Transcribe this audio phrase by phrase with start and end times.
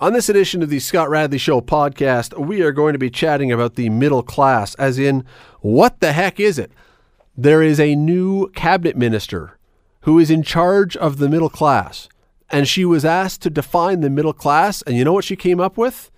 [0.00, 3.50] On this edition of the Scott Radley Show podcast, we are going to be chatting
[3.50, 5.24] about the middle class, as in,
[5.58, 6.70] what the heck is it?
[7.36, 9.58] There is a new cabinet minister
[10.02, 12.08] who is in charge of the middle class,
[12.48, 15.58] and she was asked to define the middle class, and you know what she came
[15.58, 16.12] up with?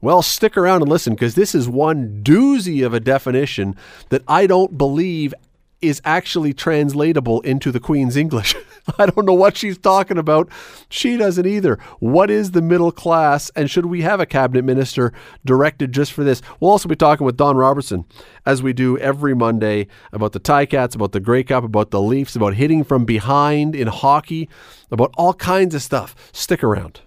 [0.00, 3.76] Well, stick around and listen because this is one doozy of a definition
[4.08, 5.34] that I don't believe
[5.80, 8.56] is actually translatable into the Queen's English.
[8.98, 10.48] I don't know what she's talking about.
[10.88, 11.78] She doesn't either.
[11.98, 15.12] What is the middle class, and should we have a cabinet minister
[15.44, 16.42] directed just for this?
[16.58, 18.04] We'll also be talking with Don Robertson,
[18.46, 22.36] as we do every Monday, about the Ticats, about the Grey Cup, about the Leafs,
[22.36, 24.48] about hitting from behind in hockey,
[24.90, 26.14] about all kinds of stuff.
[26.32, 27.00] Stick around.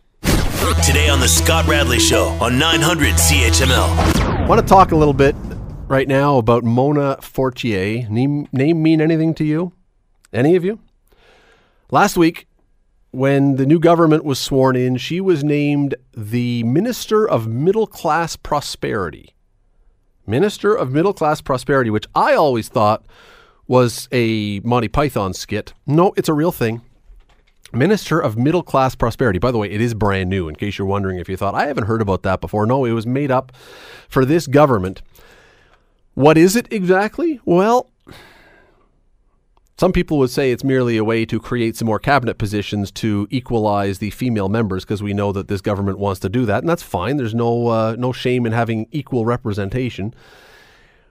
[0.86, 4.24] Today on the Scott Radley Show on 900 CHML.
[4.44, 5.36] I want to talk a little bit
[5.88, 8.08] right now about Mona Fortier.
[8.10, 9.74] Name, name mean anything to you?
[10.32, 10.80] Any of you?
[11.94, 12.48] Last week,
[13.12, 18.36] when the new government was sworn in, she was named the Minister of Middle Class
[18.36, 19.36] Prosperity.
[20.26, 23.06] Minister of Middle Class Prosperity, which I always thought
[23.68, 25.76] was a Monty Python skit.
[25.86, 26.82] No, it's a real thing.
[27.72, 29.38] Minister of Middle Class Prosperity.
[29.38, 31.68] By the way, it is brand new, in case you're wondering if you thought, I
[31.68, 32.66] haven't heard about that before.
[32.66, 33.52] No, it was made up
[34.10, 35.04] for this government.
[36.16, 37.40] What is it exactly?
[37.46, 37.92] Well,
[39.84, 43.28] some people would say it's merely a way to create some more cabinet positions to
[43.30, 46.70] equalize the female members because we know that this government wants to do that, and
[46.70, 47.18] that's fine.
[47.18, 50.14] There's no uh, no shame in having equal representation.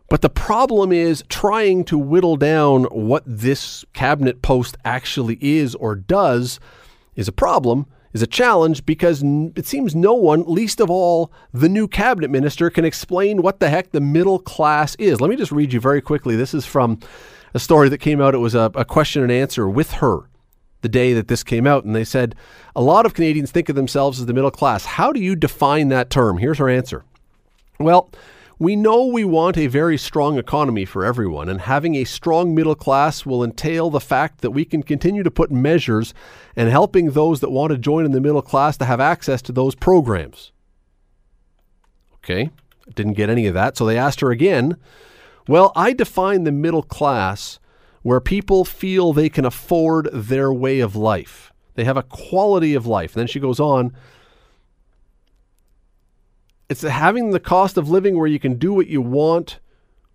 [0.09, 5.95] But the problem is trying to whittle down what this cabinet post actually is or
[5.95, 6.59] does
[7.15, 9.23] is a problem, is a challenge because
[9.55, 13.69] it seems no one, least of all the new cabinet minister, can explain what the
[13.69, 15.21] heck the middle class is.
[15.21, 16.37] Let me just read you very quickly.
[16.37, 17.01] This is from
[17.55, 18.35] a story that came out.
[18.35, 20.29] It was a, a question and answer with her
[20.83, 21.85] the day that this came out.
[21.85, 22.35] And they said,
[22.75, 24.85] a lot of Canadians think of themselves as the middle class.
[24.85, 26.39] How do you define that term?
[26.39, 27.05] Here's her answer.
[27.79, 28.11] Well,
[28.59, 32.77] we know we want a very strong economy for everyone, and having a strong middle
[32.77, 36.15] class will entail the fact that we can continue to put measures
[36.55, 39.53] and helping those that want to join in the middle class to have access to
[39.53, 40.53] those programs.
[42.17, 42.51] Okay,
[42.95, 43.77] didn't get any of that.
[43.77, 44.77] So they asked her again
[45.49, 47.59] well, I define the middle class
[48.03, 51.53] where people feel they can afford their way of life.
[51.75, 53.15] They have a quality of life.
[53.15, 53.97] And then she goes on.
[56.69, 59.61] It's having the cost of living where you can do what you want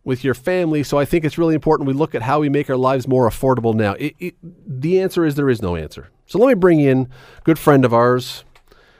[0.03, 0.83] with your family.
[0.83, 3.29] So I think it's really important we look at how we make our lives more
[3.29, 3.93] affordable now.
[3.93, 6.09] It, it, the answer is there is no answer.
[6.25, 7.09] So let me bring in
[7.43, 8.43] good friend of ours,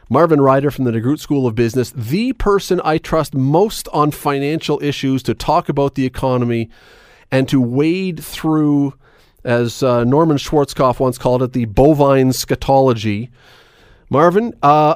[0.09, 4.81] Marvin Ryder from the DeGroote School of Business, the person I trust most on financial
[4.81, 6.69] issues to talk about the economy
[7.29, 8.94] and to wade through,
[9.44, 13.29] as uh, Norman Schwarzkopf once called it, the bovine scatology.
[14.09, 14.95] Marvin, uh,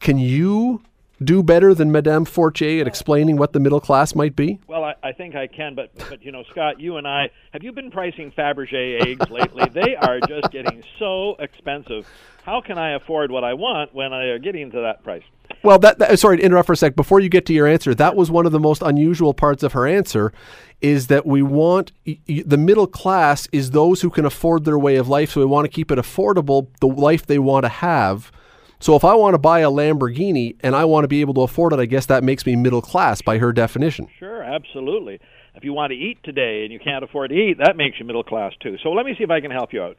[0.00, 0.82] can you
[1.22, 4.60] do better than Madame Fortier at explaining what the middle class might be?
[4.66, 7.62] Well, I, I think I can, but but you know, Scott, you and I have
[7.62, 9.64] you been pricing Fabergé eggs lately?
[9.72, 12.06] they are just getting so expensive
[12.46, 15.24] how can I afford what I want when I are getting to that price?
[15.64, 16.94] Well, that, that, sorry to interrupt for a sec.
[16.94, 19.72] Before you get to your answer, that was one of the most unusual parts of
[19.72, 20.32] her answer,
[20.80, 25.08] is that we want the middle class is those who can afford their way of
[25.08, 25.32] life.
[25.32, 28.30] So we want to keep it affordable, the life they want to have.
[28.78, 31.40] So if I want to buy a Lamborghini and I want to be able to
[31.42, 34.08] afford it, I guess that makes me middle class by her definition.
[34.18, 35.20] Sure, absolutely.
[35.54, 38.04] If you want to eat today and you can't afford to eat, that makes you
[38.04, 38.76] middle class too.
[38.82, 39.96] So let me see if I can help you out.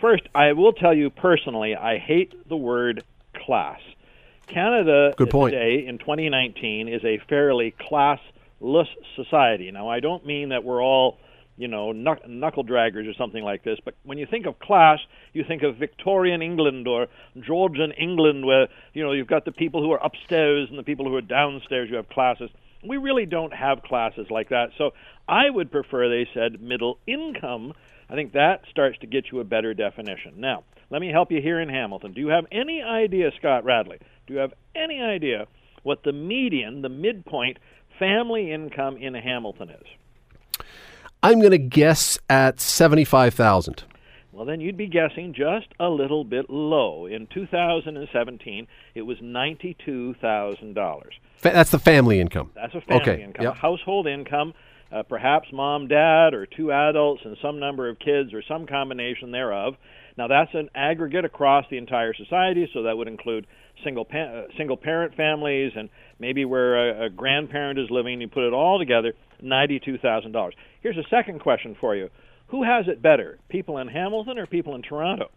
[0.00, 3.80] First, I will tell you personally, I hate the word class.
[4.48, 5.52] Canada Good point.
[5.52, 9.70] today in 2019 is a fairly classless society.
[9.70, 11.18] Now, I don't mean that we're all,
[11.58, 15.00] you know, knuckle draggers or something like this, but when you think of class,
[15.32, 17.08] you think of Victorian England or
[17.38, 21.06] Georgian England, where you know you've got the people who are upstairs and the people
[21.06, 21.90] who are downstairs.
[21.90, 22.50] You have classes.
[22.82, 24.70] We really don't have classes like that.
[24.78, 24.92] So
[25.28, 27.74] I would prefer they said middle income
[28.10, 30.34] I think that starts to get you a better definition.
[30.38, 32.14] Now, let me help you here in Hamilton.
[32.14, 33.98] Do you have any idea, Scott Radley?
[34.26, 35.46] Do you have any idea
[35.82, 37.58] what the median, the midpoint
[37.98, 39.86] family income in Hamilton is?
[41.22, 43.84] I'm going to guess at 75,000.
[44.32, 47.06] Well, then you'd be guessing just a little bit low.
[47.06, 51.02] In 2017, it was $92,000.
[51.40, 52.52] That's the family income.
[52.54, 53.22] That's a family okay.
[53.22, 53.44] income.
[53.46, 53.56] Yep.
[53.56, 54.54] Household income
[54.90, 59.30] uh, perhaps mom, dad, or two adults and some number of kids, or some combination
[59.30, 59.74] thereof.
[60.16, 63.46] Now that's an aggregate across the entire society, so that would include
[63.84, 68.20] single pa- uh, single parent families and maybe where a, a grandparent is living.
[68.20, 69.12] You put it all together,
[69.42, 70.54] ninety-two thousand dollars.
[70.80, 72.10] Here's a second question for you:
[72.48, 75.30] Who has it better, people in Hamilton or people in Toronto?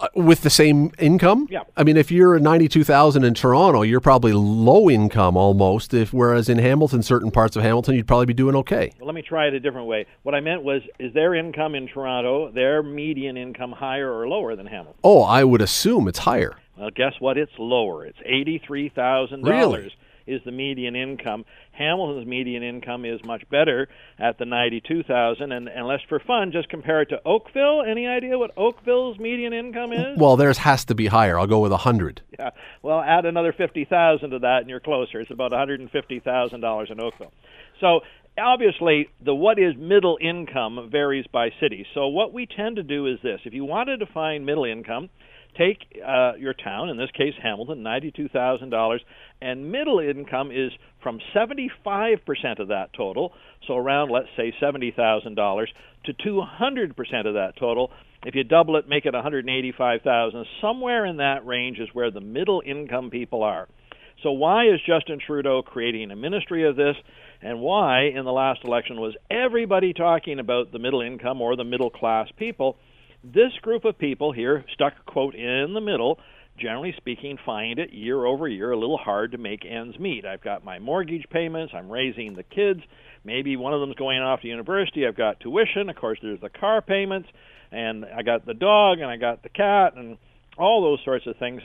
[0.00, 1.46] Uh, with the same income?
[1.48, 1.60] Yeah.
[1.76, 5.94] I mean, if you're at 92,000 in Toronto, you're probably low income almost.
[5.94, 8.92] If whereas in Hamilton, certain parts of Hamilton, you'd probably be doing okay.
[8.98, 10.06] Well, let me try it a different way.
[10.24, 14.56] What I meant was, is their income in Toronto, their median income, higher or lower
[14.56, 14.98] than Hamilton?
[15.04, 16.56] Oh, I would assume it's higher.
[16.76, 17.38] Well, guess what?
[17.38, 18.04] It's lower.
[18.04, 19.94] It's eighty-three thousand Really?
[20.26, 21.44] Is the median income.
[21.72, 23.88] Hamilton's median income is much better
[24.18, 25.52] at the ninety-two thousand.
[25.52, 27.82] And and let's for fun just compare it to Oakville.
[27.86, 30.18] Any idea what Oakville's median income is?
[30.18, 31.38] Well, theirs has to be higher.
[31.38, 32.22] I'll go with a 100.
[32.38, 32.50] Yeah.
[32.82, 35.20] Well, add another fifty thousand to that, and you're closer.
[35.20, 37.32] It's about one hundred and fifty thousand dollars in Oakville.
[37.80, 38.00] So
[38.38, 41.86] obviously, the what is middle income varies by city.
[41.94, 45.10] So what we tend to do is this: if you want to define middle income,
[45.56, 49.00] take uh, your town, in this case Hamilton, ninety-two thousand dollars,
[49.40, 50.72] and middle income is
[51.02, 53.32] from seventy-five percent of that total,
[53.66, 55.70] so around let's say seventy thousand dollars,
[56.04, 57.90] to two hundred percent of that total.
[58.26, 60.46] If you double it, make it one hundred eighty-five thousand.
[60.60, 63.68] Somewhere in that range is where the middle income people are.
[64.22, 66.96] So why is Justin Trudeau creating a ministry of this?
[67.42, 71.64] And why in the last election was everybody talking about the middle income or the
[71.64, 72.78] middle class people?
[73.24, 76.18] This group of people here, stuck quote in the middle,
[76.58, 80.26] generally speaking, find it year over year a little hard to make ends meet.
[80.26, 82.80] I've got my mortgage payments, I'm raising the kids,
[83.24, 86.50] maybe one of them's going off to university, I've got tuition, of course there's the
[86.50, 87.30] car payments,
[87.72, 90.18] and I got the dog and I got the cat and
[90.58, 91.62] all those sorts of things.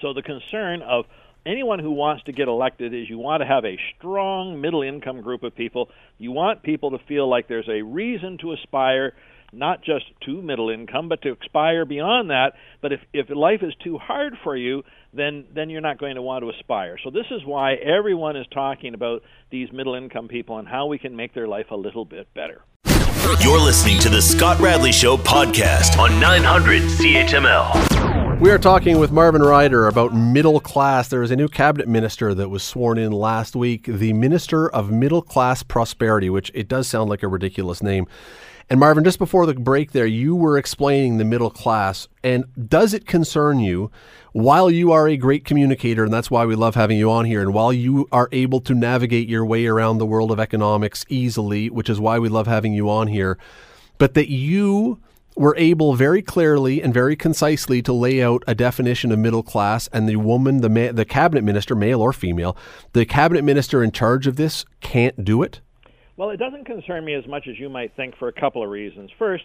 [0.00, 1.04] So the concern of
[1.46, 5.20] anyone who wants to get elected is you want to have a strong middle income
[5.20, 5.90] group of people.
[6.18, 9.14] You want people to feel like there's a reason to aspire
[9.52, 12.52] not just to middle income but to aspire beyond that.
[12.80, 14.82] But if if life is too hard for you,
[15.12, 16.96] then then you're not going to want to aspire.
[17.02, 20.98] So this is why everyone is talking about these middle income people and how we
[20.98, 22.62] can make their life a little bit better.
[23.40, 28.40] You're listening to the Scott Radley Show podcast on 900 CHML.
[28.40, 31.06] We are talking with Marvin Ryder about middle class.
[31.06, 34.90] There is a new cabinet minister that was sworn in last week, the Minister of
[34.90, 38.08] Middle Class Prosperity, which it does sound like a ridiculous name.
[38.70, 42.08] And Marvin, just before the break there, you were explaining the middle class.
[42.22, 43.90] And does it concern you,
[44.32, 47.42] while you are a great communicator, and that's why we love having you on here,
[47.42, 51.68] and while you are able to navigate your way around the world of economics easily,
[51.68, 53.36] which is why we love having you on here,
[53.98, 54.98] but that you
[55.36, 59.88] were able very clearly and very concisely to lay out a definition of middle class,
[59.92, 62.56] and the woman, the ma- the cabinet minister, male or female,
[62.92, 65.60] the cabinet minister in charge of this can't do it.
[66.16, 68.68] Well, it doesn't concern me as much as you might think for a couple of
[68.70, 69.10] reasons.
[69.18, 69.44] First,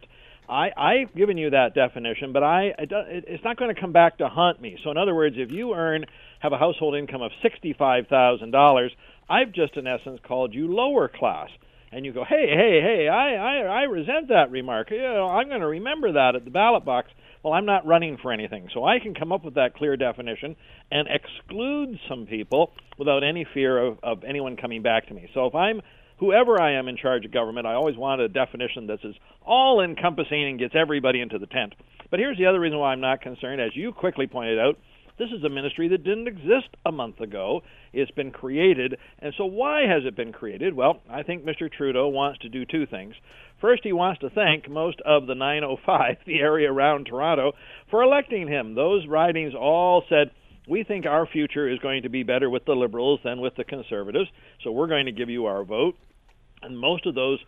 [0.49, 3.79] I, I've given you that definition, but I it, do- it- it's not going to
[3.79, 4.77] come back to haunt me.
[4.83, 6.05] So, in other words, if you earn
[6.39, 8.91] have a household income of sixty-five thousand dollars,
[9.29, 11.49] I've just in essence called you lower class.
[11.89, 14.91] And you go, hey, hey, hey, I, I, I resent that remark.
[14.91, 17.07] You know, I'm going to remember that at the ballot box.
[17.43, 20.57] Well, I'm not running for anything, so I can come up with that clear definition
[20.91, 25.29] and exclude some people without any fear of, of anyone coming back to me.
[25.33, 25.79] So if I'm
[26.19, 29.15] whoever I am in charge of government, I always want a definition that's as
[29.45, 31.73] all encompassing and gets everybody into the tent.
[32.09, 33.61] But here's the other reason why I'm not concerned.
[33.61, 34.77] As you quickly pointed out,
[35.17, 37.61] this is a ministry that didn't exist a month ago.
[37.91, 38.97] It's been created.
[39.19, 40.75] And so, why has it been created?
[40.75, 41.71] Well, I think Mr.
[41.71, 43.15] Trudeau wants to do two things.
[43.59, 47.53] First, he wants to thank most of the 905, the area around Toronto,
[47.89, 48.75] for electing him.
[48.75, 50.29] Those ridings all said,
[50.67, 53.63] we think our future is going to be better with the Liberals than with the
[53.63, 54.29] Conservatives,
[54.63, 55.95] so we're going to give you our vote.
[56.61, 57.39] And most of those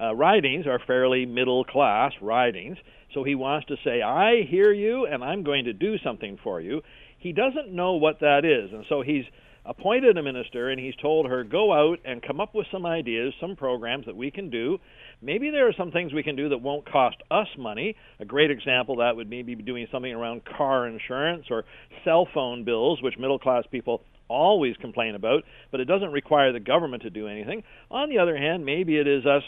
[0.00, 2.78] uh, ridings are fairly middle class ridings.
[3.14, 6.60] So he wants to say, I hear you and I'm going to do something for
[6.60, 6.82] you.
[7.18, 8.72] He doesn't know what that is.
[8.72, 9.24] And so he's
[9.68, 13.34] appointed a minister and he's told her, go out and come up with some ideas,
[13.40, 14.78] some programs that we can do.
[15.20, 17.94] Maybe there are some things we can do that won't cost us money.
[18.18, 21.64] A great example that would maybe be doing something around car insurance or
[22.04, 26.60] cell phone bills, which middle class people always complain about, but it doesn't require the
[26.60, 27.62] government to do anything.
[27.90, 29.42] On the other hand, maybe it is us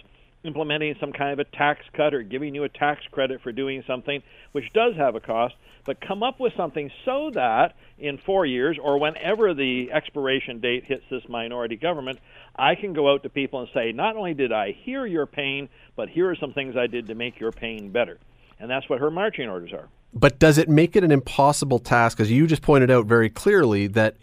[0.44, 3.82] implementing some kind of a tax cut or giving you a tax credit for doing
[3.87, 5.54] something which does have a cost,
[5.85, 10.85] but come up with something so that in four years or whenever the expiration date
[10.85, 12.18] hits this minority government,
[12.56, 15.68] I can go out to people and say, not only did I hear your pain,
[15.97, 18.18] but here are some things I did to make your pain better.
[18.59, 19.88] And that's what her marching orders are.
[20.12, 22.16] But does it make it an impossible task?
[22.16, 24.20] Because you just pointed out very clearly that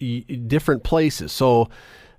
[0.47, 1.31] different places.
[1.31, 1.69] So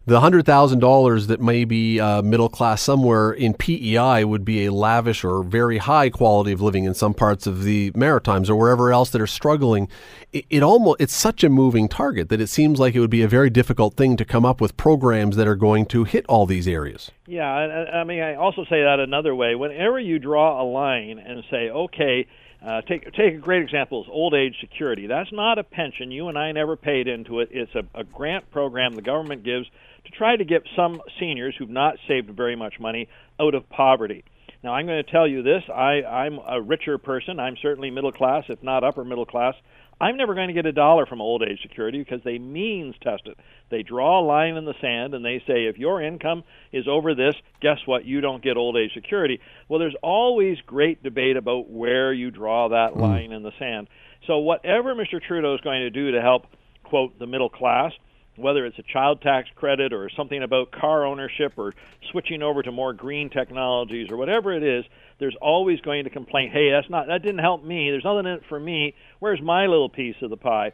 [0.08, 4.64] the hundred thousand dollars that may be uh, middle class somewhere in PEI would be
[4.64, 8.56] a lavish or very high quality of living in some parts of the Maritimes or
[8.56, 9.86] wherever else that are struggling.
[10.32, 13.22] It, it almost it's such a moving target that it seems like it would be
[13.22, 16.46] a very difficult thing to come up with programs that are going to hit all
[16.46, 17.10] these areas.
[17.26, 19.54] Yeah, and I mean, I also say that another way.
[19.54, 22.26] Whenever you draw a line and say, okay,
[22.60, 25.06] Uh, take take a great example is old age security.
[25.06, 26.10] That's not a pension.
[26.10, 27.50] You and I never paid into it.
[27.52, 29.68] It's a, a grant program the government gives
[30.10, 33.08] to try to get some seniors who've not saved very much money
[33.40, 34.24] out of poverty.
[34.62, 37.38] Now, I'm going to tell you this I, I'm a richer person.
[37.38, 39.54] I'm certainly middle class, if not upper middle class.
[40.00, 43.22] I'm never going to get a dollar from old age security because they means test
[43.26, 43.36] it.
[43.68, 47.16] They draw a line in the sand and they say if your income is over
[47.16, 48.04] this, guess what?
[48.04, 49.40] You don't get old age security.
[49.68, 53.00] Well, there's always great debate about where you draw that mm.
[53.00, 53.88] line in the sand.
[54.28, 55.20] So whatever Mr.
[55.20, 56.46] Trudeau is going to do to help
[56.84, 57.92] quote the middle class,
[58.38, 61.74] whether it's a child tax credit or something about car ownership or
[62.10, 64.84] switching over to more green technologies or whatever it is,
[65.18, 67.90] there's always going to complain, "Hey, that's not that didn't help me.
[67.90, 68.94] There's nothing in it for me.
[69.18, 70.72] Where's my little piece of the pie?"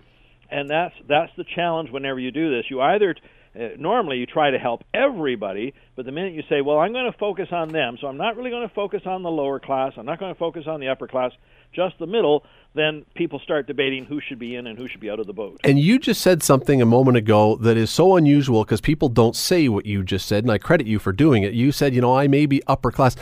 [0.51, 2.71] And that's that's the challenge whenever you do this.
[2.71, 3.17] You either
[3.59, 7.11] uh, normally you try to help everybody, but the minute you say, "Well, I'm going
[7.11, 9.93] to focus on them," so I'm not really going to focus on the lower class.
[9.97, 11.33] I'm not going to focus on the upper class
[11.75, 15.11] just the middle, then people start debating who should be in and who should be
[15.11, 15.61] out of the boat.
[15.65, 19.37] And you just said something a moment ago that is so unusual because people don't
[19.37, 21.55] say what you just said, and I credit you for doing it.
[21.55, 23.17] You said, you know, I may be upper class.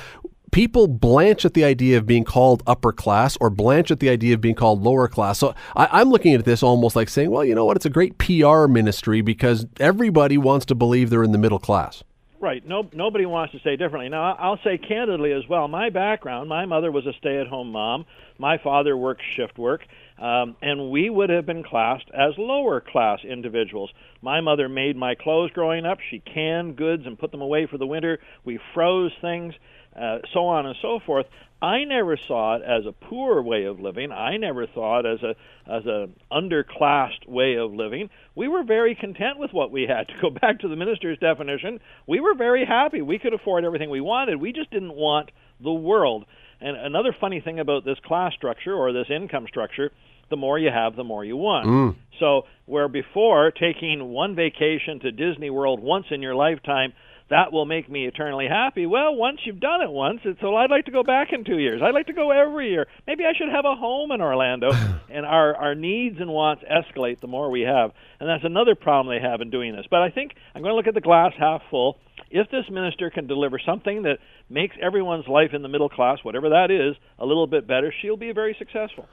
[0.50, 4.34] People blanch at the idea of being called upper class or blanch at the idea
[4.34, 5.38] of being called lower class.
[5.38, 7.76] So I, am looking at this almost like saying, well, you know what?
[7.76, 12.02] It's a great PR ministry because everybody wants to believe they're in the middle class.
[12.42, 12.66] Right.
[12.66, 14.08] No, nobody wants to say differently.
[14.08, 15.68] Now, I'll say candidly as well.
[15.68, 18.04] My background: my mother was a stay-at-home mom.
[18.36, 19.82] My father worked shift work,
[20.18, 23.92] um, and we would have been classed as lower-class individuals.
[24.22, 25.98] My mother made my clothes growing up.
[26.10, 28.18] She canned goods and put them away for the winter.
[28.44, 29.54] We froze things.
[29.98, 31.26] Uh, so on and so forth.
[31.62, 34.10] I never saw it as a poor way of living.
[34.10, 35.36] I never saw it as a
[35.70, 38.10] as a underclassed way of living.
[38.34, 40.08] We were very content with what we had.
[40.12, 43.00] To go back to the minister's definition, we were very happy.
[43.00, 44.40] We could afford everything we wanted.
[44.40, 45.30] We just didn't want
[45.62, 46.24] the world.
[46.60, 49.90] And another funny thing about this class structure or this income structure,
[50.30, 51.66] the more you have, the more you want.
[51.66, 51.96] Mm.
[52.18, 56.92] So where before taking one vacation to Disney World once in your lifetime
[57.32, 58.84] that will make me eternally happy.
[58.84, 61.58] Well, once you've done it once, it's so I'd like to go back in two
[61.58, 61.80] years.
[61.82, 62.86] I'd like to go every year.
[63.06, 64.70] Maybe I should have a home in Orlando.
[65.10, 69.14] and our our needs and wants escalate the more we have, and that's another problem
[69.14, 69.86] they have in doing this.
[69.90, 71.98] But I think I'm going to look at the glass half full.
[72.30, 76.50] If this minister can deliver something that makes everyone's life in the middle class, whatever
[76.50, 79.06] that is, a little bit better, she'll be very successful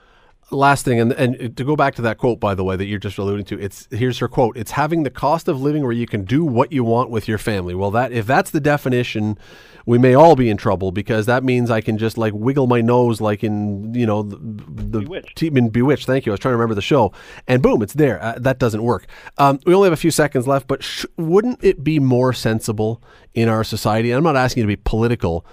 [0.52, 3.00] last thing, and and to go back to that quote, by the way, that you're
[3.00, 6.08] just alluding to, it's here's her quote: "It's having the cost of living where you
[6.08, 9.38] can do what you want with your family." Well, that if that's the definition,
[9.86, 12.82] we may all be in trouble because that means I can just like wiggle my
[12.82, 15.38] nose, like in you know the, the Bewitched.
[15.38, 16.06] Team in Bewitched.
[16.06, 16.32] Thank you.
[16.32, 17.12] I was trying to remember the show,
[17.48, 18.22] and boom, it's there.
[18.22, 19.08] Uh, that doesn't work.
[19.38, 23.02] Um, we only have a few seconds left, but sh- wouldn't it be more sensible
[23.34, 24.12] in our society?
[24.12, 25.46] I'm not asking you to be political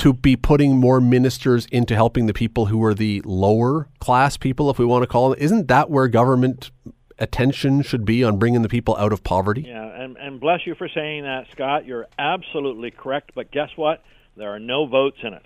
[0.00, 4.70] to be putting more ministers into helping the people who are the lower class people,
[4.70, 5.38] if we want to call them.
[5.38, 6.70] Isn't that where government
[7.18, 9.66] attention should be on bringing the people out of poverty?
[9.68, 11.84] Yeah, and, and bless you for saying that, Scott.
[11.84, 13.32] You're absolutely correct.
[13.34, 14.02] But guess what?
[14.38, 15.42] There are no votes in it.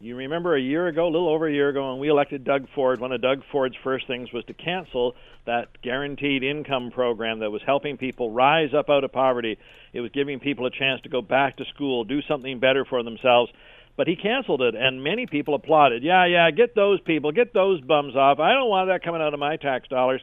[0.00, 2.68] You remember a year ago, a little over a year ago, when we elected Doug
[2.72, 7.50] Ford, one of Doug Ford's first things was to cancel that guaranteed income program that
[7.50, 9.58] was helping people rise up out of poverty.
[9.92, 13.02] It was giving people a chance to go back to school, do something better for
[13.02, 13.50] themselves
[13.98, 16.04] but he canceled it, and many people applauded.
[16.04, 18.38] Yeah, yeah, get those people, get those bums off.
[18.38, 20.22] I don't want that coming out of my tax dollars.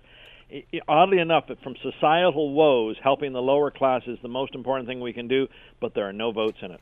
[0.88, 5.12] Oddly enough, from societal woes, helping the lower class is the most important thing we
[5.12, 5.48] can do,
[5.82, 6.80] but there are no votes in it.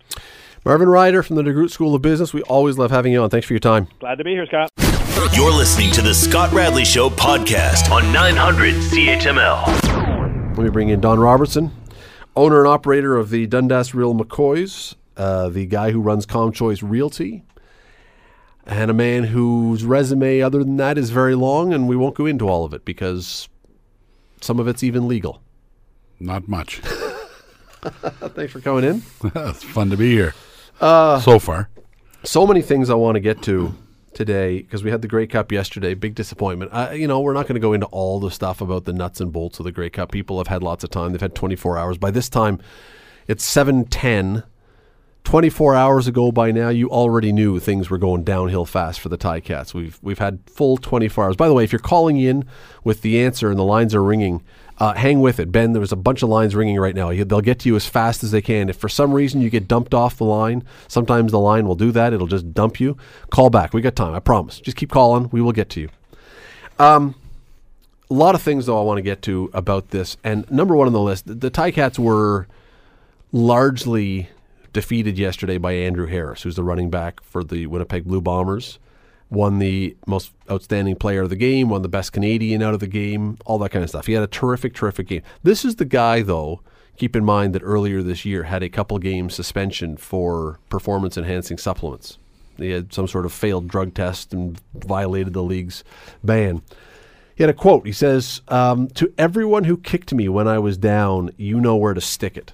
[0.64, 2.32] Marvin Ryder from the DeGroote School of Business.
[2.32, 3.30] We always love having you on.
[3.32, 3.88] Thanks for your time.
[4.00, 4.70] Glad to be here, Scott.
[5.34, 10.56] You're listening to the Scott Radley Show podcast on 900 CHML.
[10.56, 11.72] Let me bring in Don Robertson,
[12.36, 17.44] owner and operator of the Dundas Real McCoys uh, the guy who runs ComChoice Realty,
[18.66, 22.26] and a man whose resume, other than that, is very long, and we won't go
[22.26, 23.50] into all of it because
[24.42, 25.42] some of it's even legal.
[26.20, 26.78] Not much.
[27.82, 29.04] Thanks for coming in.
[29.36, 30.34] it's fun to be here.
[30.80, 31.70] Uh, so far,
[32.24, 33.76] so many things I want to get to
[34.14, 35.94] today because we had the Grey Cup yesterday.
[35.94, 36.72] Big disappointment.
[36.74, 39.20] Uh, you know, we're not going to go into all the stuff about the nuts
[39.20, 40.12] and bolts of the Grey Cup.
[40.12, 41.12] People have had lots of time.
[41.12, 41.98] They've had 24 hours.
[41.98, 42.60] By this time,
[43.28, 44.44] it's 7:10
[45.24, 49.18] 24 hours ago by now, you already knew things were going downhill fast for the
[49.18, 49.74] Ticats.
[49.74, 51.36] We've we've had full 24 hours.
[51.36, 52.46] By the way, if you're calling in
[52.84, 54.44] with the answer and the lines are ringing,
[54.80, 55.72] uh, hang with it, Ben.
[55.72, 57.12] There's a bunch of lines ringing right now.
[57.12, 58.70] They'll get to you as fast as they can.
[58.70, 61.92] If for some reason you get dumped off the line, sometimes the line will do
[61.92, 62.12] that.
[62.12, 62.98] It'll just dump you.
[63.30, 63.74] Call back.
[63.74, 64.14] We got time.
[64.14, 64.60] I promise.
[64.60, 65.30] Just keep calling.
[65.32, 65.90] We will get to you.
[66.80, 67.16] Um,
[68.10, 70.18] a lot of things though I want to get to about this.
[70.24, 72.48] And number one on the list, the, the Ticats were
[73.32, 74.30] largely
[74.74, 78.80] defeated yesterday by Andrew Harris, who's the running back for the Winnipeg Blue Bombers.
[79.30, 82.88] won the most outstanding player of the game, won the best Canadian out of the
[82.88, 84.06] game, all that kind of stuff.
[84.06, 85.24] He had a terrific, terrific game.
[85.42, 86.62] This is the guy, though.
[86.98, 91.58] Keep in mind that earlier this year had a couple game suspension for performance enhancing
[91.58, 92.20] supplements.
[92.58, 95.84] He had some sort of failed drug test and violated the league's
[96.24, 96.62] ban.
[97.36, 97.88] He had a quote.
[97.88, 101.96] He says, um, To everyone who kicked me when I was down, you know where
[101.96, 102.54] to stick it.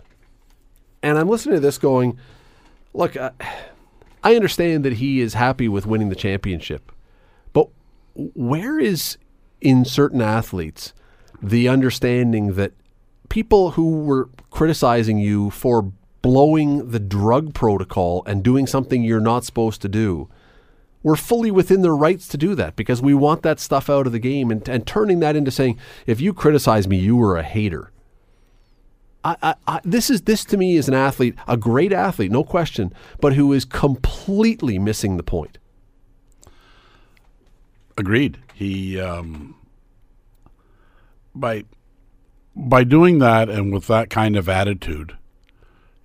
[1.01, 2.17] And I'm listening to this going,
[2.93, 3.31] Look, uh,
[4.23, 6.91] I understand that he is happy with winning the championship,
[7.53, 7.69] but
[8.15, 9.17] where is
[9.61, 10.93] in certain athletes
[11.41, 12.73] the understanding that
[13.29, 15.91] people who were criticizing you for
[16.21, 20.27] blowing the drug protocol and doing something you're not supposed to do
[21.01, 22.75] were fully within their rights to do that?
[22.75, 25.79] Because we want that stuff out of the game and, and turning that into saying
[26.05, 27.91] if you criticize me you were a hater
[29.23, 32.43] I, I, I, this is this to me is an athlete, a great athlete, no
[32.43, 35.57] question, but who is completely missing the point.
[37.97, 38.37] Agreed.
[38.53, 39.55] He um,
[41.35, 41.65] by
[42.55, 45.17] by doing that and with that kind of attitude,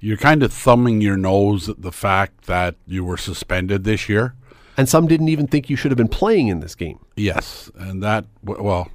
[0.00, 4.35] you're kind of thumbing your nose at the fact that you were suspended this year.
[4.76, 6.99] And some didn't even think you should have been playing in this game.
[7.16, 8.90] Yes, and that well,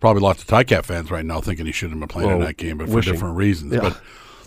[0.00, 2.46] probably lots of Ticat fans right now thinking he shouldn't have been playing well, in
[2.46, 3.72] that game, but for different reasons.
[3.72, 3.80] Yeah.
[3.80, 4.00] But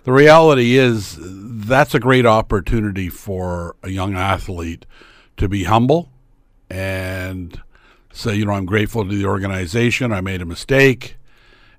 [0.04, 4.86] the reality is that's a great opportunity for a young athlete
[5.38, 6.10] to be humble
[6.70, 7.62] and
[8.12, 10.12] say, you know, I'm grateful to the organization.
[10.12, 11.18] I made a mistake,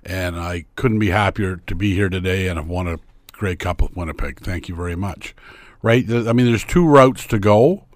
[0.05, 2.99] and I couldn't be happier to be here today and have won a
[3.33, 4.41] great Cup with Winnipeg.
[4.41, 5.35] Thank you very much.
[5.83, 6.09] Right?
[6.09, 7.87] I mean, there's two routes to go.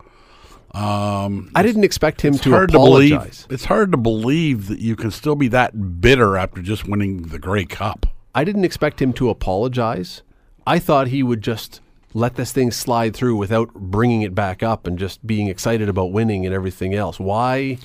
[0.76, 2.68] Um, I didn't expect him to apologize.
[2.68, 6.86] To believe, it's hard to believe that you can still be that bitter after just
[6.86, 8.04] winning the Grey Cup.
[8.34, 10.20] I didn't expect him to apologize.
[10.66, 11.80] I thought he would just
[12.12, 16.12] let this thing slide through without bringing it back up and just being excited about
[16.12, 17.18] winning and everything else.
[17.18, 17.78] Why?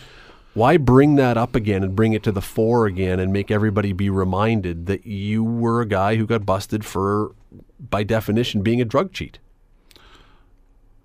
[0.54, 3.94] Why bring that up again and bring it to the fore again and make everybody
[3.94, 7.34] be reminded that you were a guy who got busted for,
[7.80, 9.40] by definition, being a drug cheat?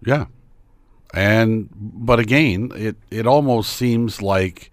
[0.04, 0.26] Yeah,
[1.16, 4.70] and but again, it it almost seems like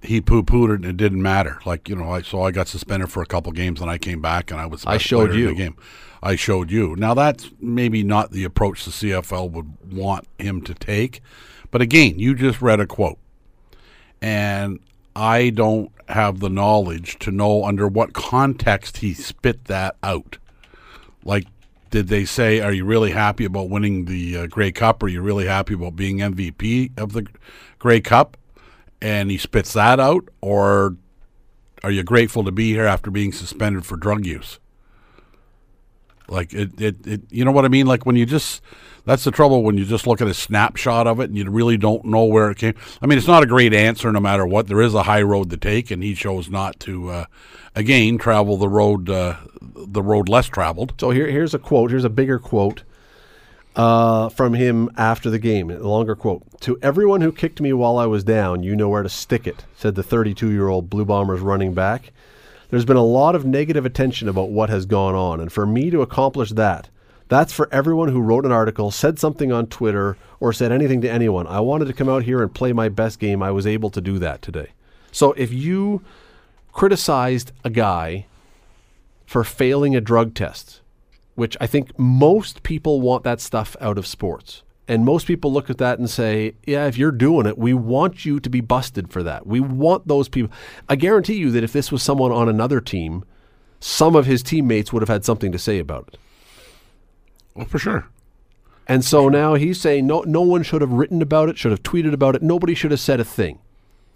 [0.00, 1.60] he poo pooed it and it didn't matter.
[1.66, 4.22] Like you know, I so I got suspended for a couple games and I came
[4.22, 5.76] back and I was I showed you the game.
[6.22, 6.96] I showed you.
[6.96, 11.20] Now that's maybe not the approach the CFL would want him to take,
[11.70, 13.18] but again, you just read a quote,
[14.22, 14.80] and
[15.14, 20.38] I don't have the knowledge to know under what context he spit that out.
[21.26, 21.46] Like
[21.92, 25.02] did they say, "Are you really happy about winning the uh, Grey Cup?
[25.04, 27.26] Are you really happy about being MVP of the
[27.78, 28.36] Grey Cup?"
[29.00, 30.96] And he spits that out, or
[31.84, 34.58] are you grateful to be here after being suspended for drug use?
[36.28, 37.86] Like it, it, it, you know what I mean?
[37.86, 38.62] Like when you just,
[39.04, 41.76] that's the trouble when you just look at a snapshot of it and you really
[41.76, 42.74] don't know where it came.
[43.00, 44.68] I mean, it's not a great answer no matter what.
[44.68, 47.24] There is a high road to take, and he chose not to, uh,
[47.74, 50.94] again, travel the road, uh, the road less traveled.
[51.00, 51.90] So here, here's a quote.
[51.90, 52.84] Here's a bigger quote
[53.74, 55.70] uh, from him after the game.
[55.70, 56.42] A longer quote.
[56.62, 59.64] To everyone who kicked me while I was down, you know where to stick it,
[59.76, 62.12] said the 32 year old Blue Bombers running back.
[62.70, 65.90] There's been a lot of negative attention about what has gone on, and for me
[65.90, 66.88] to accomplish that,
[67.32, 71.10] that's for everyone who wrote an article, said something on Twitter, or said anything to
[71.10, 71.46] anyone.
[71.46, 73.42] I wanted to come out here and play my best game.
[73.42, 74.68] I was able to do that today.
[75.10, 76.02] So if you
[76.72, 78.26] criticized a guy
[79.26, 80.80] for failing a drug test,
[81.34, 84.62] which I think most people want that stuff out of sports.
[84.88, 88.24] And most people look at that and say, yeah, if you're doing it, we want
[88.24, 89.46] you to be busted for that.
[89.46, 90.54] We want those people.
[90.88, 93.24] I guarantee you that if this was someone on another team,
[93.80, 96.18] some of his teammates would have had something to say about it.
[97.54, 98.06] Well, for sure.
[98.88, 101.82] And so now he's saying no, no one should have written about it, should have
[101.82, 102.42] tweeted about it.
[102.42, 103.60] Nobody should have said a thing.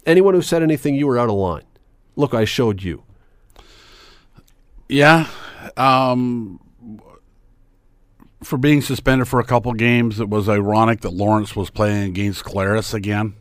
[0.05, 1.63] Anyone who said anything, you were out of line.
[2.15, 3.03] Look, I showed you.
[4.89, 5.27] Yeah.
[5.75, 6.59] Um,
[8.43, 12.43] for being suspended for a couple games, it was ironic that Lawrence was playing against
[12.43, 13.35] Collaros again.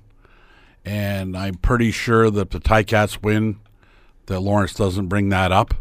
[0.85, 3.59] And I'm pretty sure that the Ticats win,
[4.27, 5.75] that Lawrence doesn't bring that up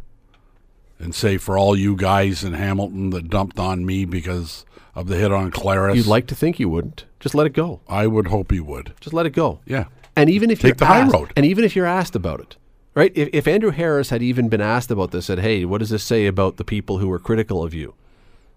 [1.00, 5.18] and say, for all you guys in Hamilton that dumped on me because of the
[5.18, 5.96] hit on Collaros.
[5.96, 7.06] You'd like to think you wouldn't.
[7.20, 7.82] Just let it go.
[7.88, 8.94] I would hope you would.
[9.02, 9.60] Just let it go.
[9.66, 9.86] Yeah.
[10.16, 11.34] And even if Take you're the asked, high road.
[11.36, 12.56] And even if you're asked about it,
[12.94, 13.12] right?
[13.16, 16.04] If, if Andrew Harris had even been asked about this, said, hey, what does this
[16.04, 17.94] say about the people who were critical of you?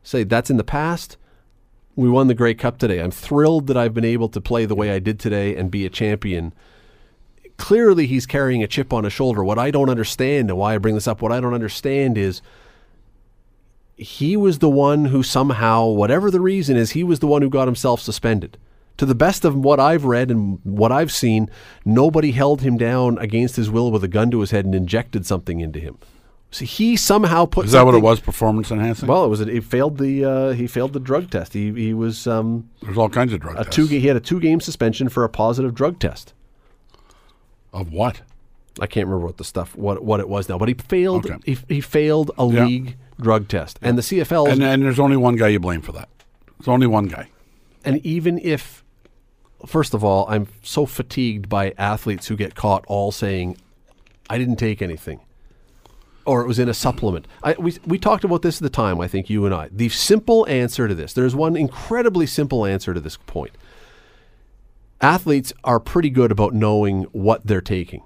[0.03, 1.17] say that's in the past.
[1.95, 3.01] We won the Grey Cup today.
[3.01, 5.85] I'm thrilled that I've been able to play the way I did today and be
[5.85, 6.55] a champion.
[7.59, 9.45] Clearly, he's carrying a chip on his shoulder.
[9.45, 12.41] What I don't understand, and why I bring this up, what I don't understand is
[13.97, 17.51] he was the one who somehow, whatever the reason is, he was the one who
[17.51, 18.57] got himself suspended.
[18.99, 21.51] To the best of what I've read and what I've seen,
[21.85, 25.27] nobody held him down against his will with a gun to his head and injected
[25.27, 25.99] something into him.
[26.51, 27.67] So he somehow put.
[27.67, 28.21] Is that what it was?
[28.21, 29.07] Performance enhancing.
[29.07, 29.41] Well, it was.
[29.41, 30.25] He failed the.
[30.25, 31.53] Uh, he failed the drug test.
[31.53, 33.77] He he was um, There's all kinds of drug a tests.
[33.77, 33.87] two.
[33.87, 36.33] He had a two game suspension for a positive drug test.
[37.73, 38.23] Of what?
[38.81, 41.27] I can't remember what the stuff what what it was now, but he failed.
[41.27, 41.39] Okay.
[41.45, 42.65] He, he failed a Yeah.
[42.65, 44.49] league drug test, and the CFL.
[44.51, 46.09] And and there's only one guy you blame for that.
[46.59, 47.29] There's only one guy.
[47.85, 48.85] and even if,
[49.67, 53.57] first of all, I'm so fatigued by athletes who get caught all saying,
[54.31, 55.21] "I didn't take anything,"
[56.25, 57.27] or it was in a supplement.
[57.43, 59.01] I, we we talked about this at the time.
[59.01, 59.69] I think you and I.
[59.73, 61.13] The simple answer to this.
[61.13, 63.53] There's one incredibly simple answer to this point.
[65.01, 68.03] Athletes are pretty good about knowing what they're taking.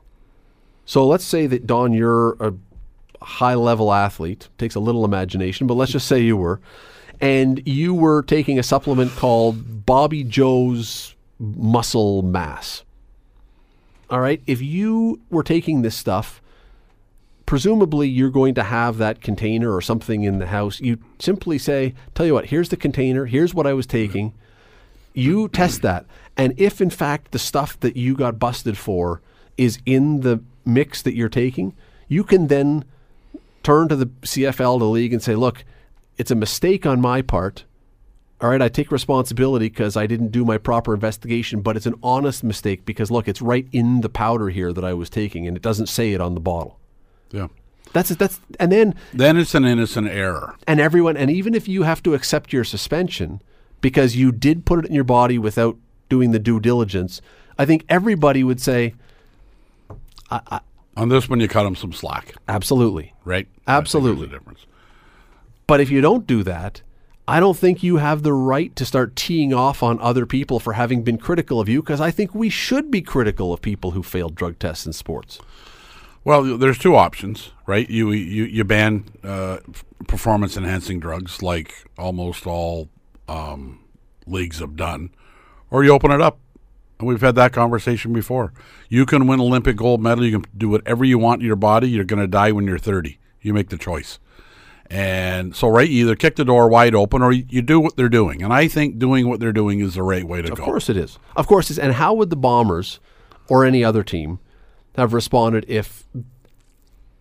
[0.85, 2.55] So let's say that Don, you're a
[3.25, 4.49] high level athlete.
[4.59, 6.61] Takes a little imagination, but let's just say you were,
[7.21, 12.83] and you were taking a supplement called Bobby Joe's Muscle Mass.
[14.11, 16.43] All right, if you were taking this stuff,
[17.47, 20.81] presumably you're going to have that container or something in the house.
[20.81, 23.25] You simply say, "Tell you what, here's the container.
[23.25, 24.35] Here's what I was taking."
[25.15, 29.21] You test that, and if in fact the stuff that you got busted for
[29.59, 31.75] is in the mix that you're taking,
[32.09, 32.85] you can then
[33.63, 35.65] turn to the CFL, the league, and say, "Look,
[36.17, 37.65] it's a mistake on my part.
[38.41, 41.95] All right, I take responsibility because I didn't do my proper investigation, but it's an
[42.03, 45.57] honest mistake because look, it's right in the powder here that I was taking, and
[45.57, 46.79] it doesn't say it on the bottle.
[47.31, 47.49] Yeah.
[47.93, 50.57] That's that's and then Then it's an innocent error.
[50.67, 53.43] and everyone and even if you have to accept your suspension
[53.83, 55.77] because you did put it in your body without
[56.09, 57.21] doing the due diligence,
[57.59, 58.95] I think everybody would say
[60.97, 63.15] On this one, you cut them some slack, absolutely.
[63.25, 63.47] right?
[63.67, 64.11] Absolutely.
[64.11, 64.67] I think there's a difference.
[65.67, 66.83] But if you don't do that,
[67.27, 70.75] I don't think you have the right to start teeing off on other people for
[70.75, 74.03] having been critical of you because I think we should be critical of people who
[74.03, 75.39] failed drug tests in sports.
[76.25, 77.89] Well, there's two options, right?
[77.89, 79.59] You you you ban uh,
[80.07, 82.89] performance enhancing drugs like almost all
[83.29, 83.85] um,
[84.27, 85.11] leagues have done,
[85.71, 86.39] or you open it up.
[86.99, 88.53] And we've had that conversation before.
[88.89, 90.25] You can win Olympic gold medal.
[90.25, 91.91] You can do whatever you want in your body.
[91.91, 93.19] You're going to die when you're 30.
[93.41, 94.21] You make the choice.
[94.89, 97.97] And so, right, you either kick the door wide open or you, you do what
[97.97, 98.43] they're doing.
[98.43, 100.63] And I think doing what they're doing is the right way to Of go.
[100.63, 101.19] Of course it is.
[101.35, 101.79] Of course it is.
[101.79, 103.01] And how would the Bombers
[103.49, 104.39] or any other team
[104.97, 106.07] have responded if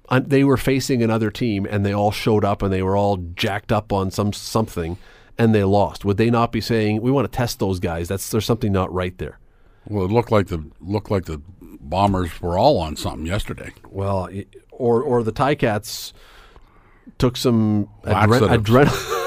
[0.10, 3.18] uh, they were facing another team and they all showed up and they were all
[3.18, 4.98] jacked up on some something
[5.42, 6.06] and they lost?
[6.06, 8.08] Would they not be saying, "We want to test those guys.
[8.08, 9.40] That's there's something not right there."
[9.88, 11.42] Well, it looked like the looked like the
[11.80, 13.74] bombers were all on something yesterday.
[13.90, 14.30] Well,
[14.72, 16.14] or or the Ticats
[17.18, 19.18] took some adre- adrenaline.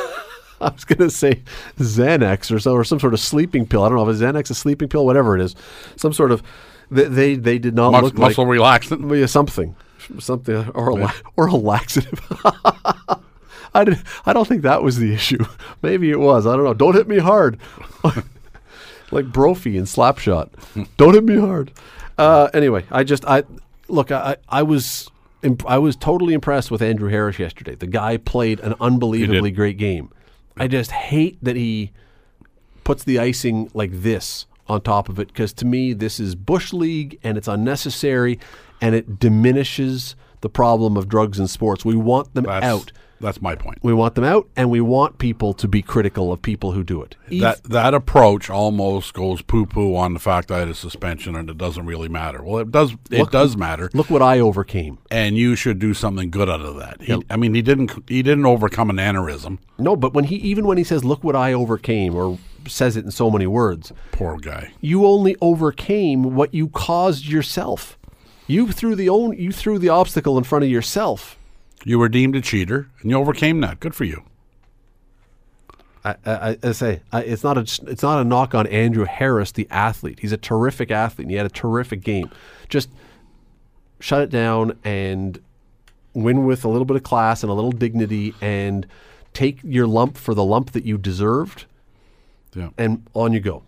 [0.61, 1.43] I was going to say
[1.79, 3.83] Xanax or so, or some sort of sleeping pill.
[3.83, 5.55] I don't know if it's Xanax, a sleeping pill, whatever it is.
[5.97, 6.43] Some sort of
[6.91, 9.19] they they, they did not Mus- look muscle like relaxant.
[9.19, 9.75] yeah, something,
[10.21, 12.21] something, or a la- or a laxative.
[13.75, 15.45] I did, I don't think that was the issue.
[15.83, 16.47] Maybe it was.
[16.47, 16.75] I don't know.
[16.75, 17.59] Don't hit me hard,
[19.11, 20.51] like Brophy in Slapshot.
[20.97, 21.73] don't hit me hard.
[22.17, 23.43] Uh, anyway, I just I
[23.89, 24.11] look.
[24.11, 25.11] I I was
[25.43, 27.75] imp- I was totally impressed with Andrew Harris yesterday.
[27.75, 30.11] The guy played an unbelievably great game.
[30.57, 31.91] I just hate that he
[32.85, 36.73] puts the icing like this on top of it because to me this is bush
[36.73, 38.39] league and it's unnecessary
[38.85, 41.85] and it diminishes the problem of drugs in sports.
[41.85, 42.93] We want them That's, out.
[43.21, 43.79] That's my point.
[43.83, 47.01] We want them out and we want people to be critical of people who do
[47.01, 47.17] it.
[47.31, 50.75] Eve- That that approach almost goes poo poo on the fact that I had a
[50.75, 52.43] suspension and it doesn't really matter.
[52.43, 52.93] Well, it does.
[53.11, 54.99] It Look- does matter, look what I overcame.
[55.11, 57.01] and you should do something good out of that.
[57.01, 57.93] He, I mean, he didn't.
[58.09, 59.59] He didn't overcome an aneurysm.
[59.79, 63.05] No, but when he even when he says look what I overcame or says it
[63.07, 64.73] in so many words, Poor guy.
[64.83, 67.97] you only overcame what you caused yourself.
[68.47, 71.39] You threw the own you threw the obstacle in front of yourself.
[71.85, 73.81] You were deemed a cheater, and you overcame that.
[73.81, 74.23] Good for you.
[76.05, 79.53] I, I, I say I, it's not a it's not a knock on Andrew Harris,
[79.53, 80.19] the athlete.
[80.21, 81.25] He's a terrific athlete.
[81.25, 82.31] and He had a terrific game.
[82.69, 82.91] Just
[84.01, 85.41] shut it down and
[86.13, 88.87] win with a little bit of class and a little dignity, and
[89.33, 91.65] take your lump for the lump that you deserved,
[92.55, 92.69] Yeah.
[92.79, 93.63] and on you go.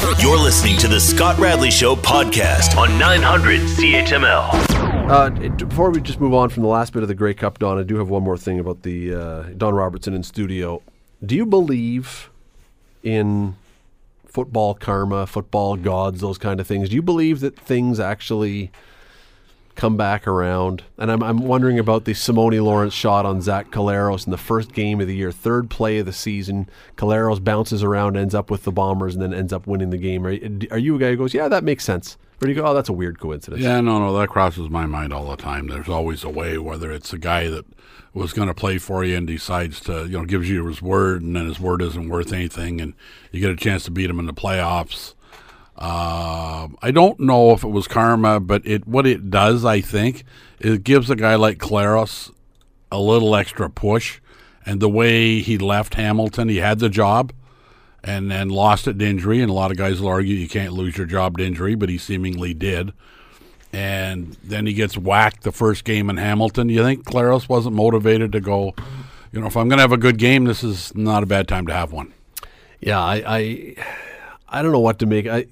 [0.00, 4.48] You're listening to the Scott Radley Show podcast on 900 CHML.
[5.10, 5.30] Uh,
[5.66, 7.82] before we just move on from the last bit of the Grey Cup, Don, I
[7.82, 10.82] do have one more thing about the uh, Don Robertson in studio.
[11.24, 12.30] Do you believe
[13.02, 13.56] in
[14.26, 16.88] football karma, football gods, those kind of things?
[16.88, 18.70] Do you believe that things actually
[19.80, 20.84] come back around.
[20.98, 24.74] And I'm, I'm wondering about the Simoni Lawrence shot on Zach Collaros in the first
[24.74, 26.68] game of the year, third play of the season.
[26.98, 30.26] Collaros bounces around, ends up with the Bombers, and then ends up winning the game.
[30.26, 30.36] Are,
[30.70, 32.18] are you a guy who goes, yeah, that makes sense?
[32.42, 33.62] Or do you go, oh, that's a weird coincidence?
[33.62, 35.68] Yeah, no, no, that crosses my mind all the time.
[35.68, 37.64] There's always a way, whether it's a guy that
[38.12, 41.22] was going to play for you and decides to, you know, gives you his word,
[41.22, 42.92] and then his word isn't worth anything, and
[43.32, 45.14] you get a chance to beat him in the playoffs.
[45.80, 50.24] Uh, I don't know if it was karma, but it what it does, I think,
[50.58, 52.30] it gives a guy like Collaros
[52.92, 54.20] a little extra push.
[54.66, 57.32] And the way he left Hamilton, he had the job
[58.04, 59.40] and then lost it to injury.
[59.40, 61.88] And a lot of guys will argue you can't lose your job to injury, but
[61.88, 62.92] he seemingly did.
[63.72, 66.68] And then he gets whacked the first game in Hamilton.
[66.68, 68.74] You think Collaros wasn't motivated to go,
[69.32, 71.48] you know, if I'm going to have a good game, this is not a bad
[71.48, 72.12] time to have one?
[72.80, 73.76] Yeah, I, I,
[74.50, 75.26] I don't know what to make.
[75.26, 75.46] I,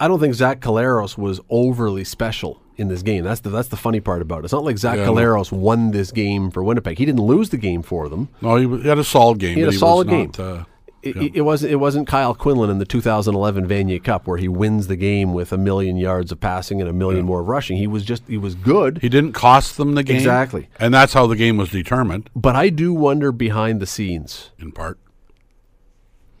[0.00, 3.22] I don't think Zach Collaros was overly special in this game.
[3.24, 4.44] That's the that's the funny part about it.
[4.44, 6.98] It's not like Zach Yeah, Collaros won this game for Winnipeg.
[6.98, 8.28] He didn't lose the game for them.
[8.40, 9.54] No, he, he had a solid game.
[9.54, 10.32] He had a solid game.
[10.36, 10.64] not, Uh,
[11.02, 11.28] It, Yeah.
[11.34, 14.96] it wasn't it wasn't Kyle Quinlan in the 2011 Vanier Cup where he wins the
[14.96, 17.76] game with a million yards of passing and a million more of rushing.
[17.76, 18.98] He was just he was good.
[19.02, 20.16] he didn't cost them the game.
[20.16, 20.68] Exactly.
[20.80, 24.72] And that's how the game was determined, but I do wonder behind the scenes in
[24.72, 24.98] part.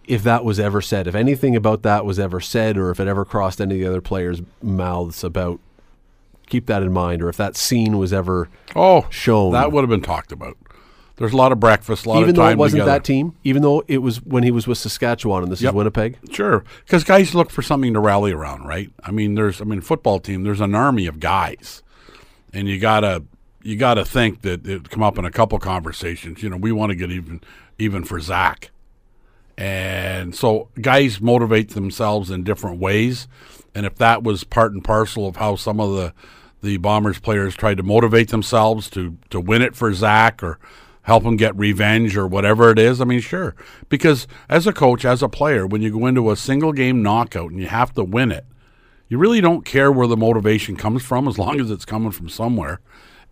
[0.06, 3.08] If that was ever said, if anything about that was ever said, or if it
[3.08, 5.60] ever crossed any of the other players' mouths about
[6.46, 9.52] keep that in mind, or if that scene was ever Oh, shown.
[9.52, 10.56] That would have been talked about.
[11.16, 12.90] There's a lot of breakfast, a lot even of though it wasn't together.
[12.98, 15.70] that team, even though it was when he was with Saskatchewan and this Yep.
[15.70, 16.18] is Winnipeg.
[16.30, 18.90] Sure, because guys look for something to rally around, right?
[19.04, 20.42] I mean, there's, I mean, football team.
[20.42, 21.82] There's an army of guys,
[22.52, 23.22] and you gotta,
[23.62, 26.42] you gotta think that it come up in a couple conversations.
[26.42, 27.40] You know, we want to get even,
[27.78, 28.70] even for Zach,
[30.22, 33.28] and so guys motivate themselves in different ways.
[33.74, 36.14] And if that was part and parcel of how some of the
[36.62, 40.58] the Bombers players tried to motivate themselves to to win it for Zach or
[41.02, 43.56] help him get revenge or whatever it is, I mean, sure.
[43.88, 47.50] Because as a coach, as a player, when you go into a single game knockout
[47.50, 48.46] and you have to win it,
[49.08, 52.28] you really don't care where the motivation comes from as long as it's coming from
[52.28, 52.80] somewhere.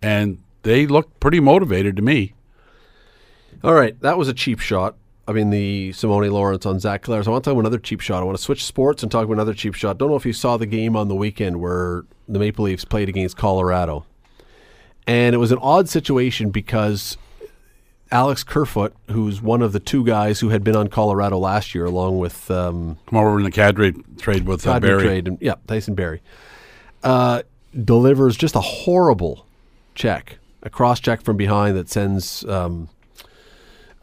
[0.01, 2.33] And they look pretty motivated to me.
[3.63, 4.95] All right, that was a cheap shot.
[5.31, 7.25] I mean, the Simoni Lawrence on Zach Collaros.
[7.25, 8.21] I want to talk about another cheap shot.
[8.21, 9.97] I want to switch sports and talk about another cheap shot.
[9.97, 13.07] Don't know if you saw the game on the weekend where the Maple Leafs played
[13.07, 14.05] against Colorado.
[15.07, 17.17] And it was an odd situation because
[18.11, 21.85] Alex Kerfoot, who's one of the two guys who had been on Colorado last year,
[21.85, 25.03] along with um, Come over in the Kadri trade with uh, Todd Barrie.
[25.03, 26.21] Trade and yeah, Tyson Barrie,
[27.03, 27.43] uh,
[27.83, 29.45] delivers just a horrible
[29.95, 32.89] check, a cross check from behind that sends um,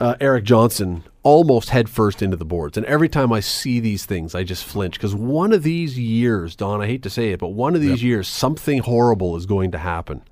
[0.01, 2.77] uh, Erik Johnson almost headfirst into the boards.
[2.77, 6.57] And every time I see these things, I just flinch because one of these years,
[6.57, 9.71] Don, I hate to say it, but one of these years, something horrible is going
[9.73, 10.23] to happen.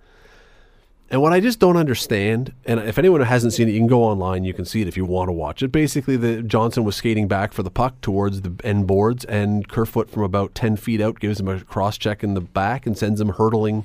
[1.09, 4.03] And what I just don't understand, and if anyone hasn't seen it, you can go
[4.03, 4.43] online.
[4.43, 5.71] You can see it if you want to watch it.
[5.71, 10.11] Basically, the Johnson was skating back for the puck towards the end boards, and Kerfoot
[10.11, 13.21] from about ten feet out gives him a cross check in the back and sends
[13.21, 13.85] him hurtling,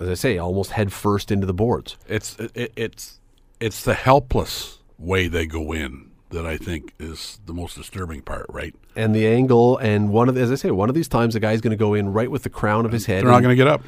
[0.00, 1.98] as I say, almost head first into the boards.
[2.08, 3.20] It's it, it's
[3.60, 8.46] it's the helpless way they go in that I think is the most disturbing part,
[8.48, 8.74] right?
[8.94, 11.40] And the angle, and one of the, as I say, one of these times the
[11.40, 13.24] guy's going to go in right with the crown of his head.
[13.24, 13.82] They're not going to get up.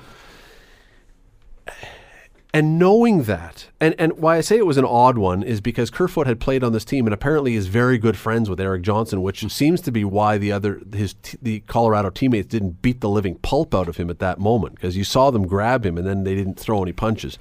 [2.54, 5.90] And knowing that, and, and why I say it was an odd one is because
[5.90, 9.20] Kerfoot had played on this team and apparently is very good friends with Erik Johnson,
[9.20, 13.08] which seems to be why the other his t- the Colorado teammates didn't beat the
[13.08, 16.06] living pulp out of him at that moment because you saw them grab him and
[16.06, 17.38] then they didn't throw any punches.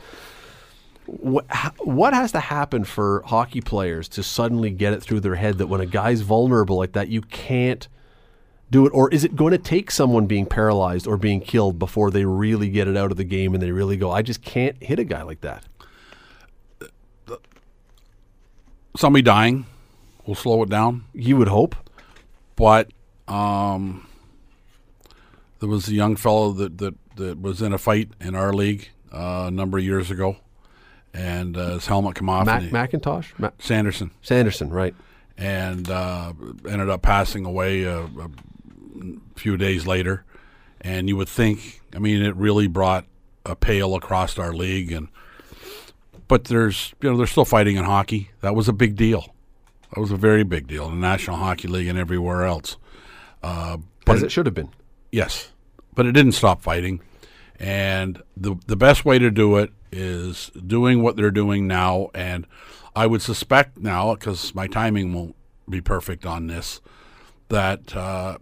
[1.08, 1.46] What,
[1.80, 5.68] what has to happen for hockey players to suddenly get it through their head that
[5.68, 7.88] when a guy's vulnerable like that, you can't
[8.70, 8.90] do it?
[8.90, 12.70] Or is it going to take someone being paralyzed or being killed before they really
[12.70, 15.06] get it out of the game and they really go, I just can't hit a
[15.06, 15.64] guy like that?
[18.98, 19.66] Somebody dying
[20.26, 21.76] will slow it down, You would hope.
[22.56, 22.90] but
[23.28, 24.08] um,
[25.60, 28.90] there was a young fellow that, that, that was in a fight in our league
[29.14, 30.38] uh, a number of years ago,
[31.18, 32.46] and uh, his helmet come off.
[32.46, 33.32] Mac- he- Macintosh?
[33.38, 34.12] Ma- Sanderson.
[34.22, 34.94] Sanderson, right.
[35.38, 36.32] and uh,
[36.70, 38.30] ended up passing away a, a
[39.36, 40.24] few days later.
[40.82, 43.06] And you would think, I mean, it really brought
[43.46, 44.92] a pale across our league.
[44.92, 45.08] And
[46.28, 48.30] but there's, you know, they're still fighting in hockey.
[48.42, 49.34] That was a big deal.
[49.94, 52.78] That was a very big deal in the National Hockey League and everywhere else.
[53.42, 54.70] Uh, As it should have been.
[55.12, 55.50] Yes,
[55.96, 57.02] but it didn't stop fighting.
[57.60, 62.10] And the the best way to do it is doing what they're doing now.
[62.14, 62.46] And
[62.96, 65.36] I would suspect now, because my timing won't
[65.70, 66.82] be perfect on this,
[67.50, 68.38] that uh,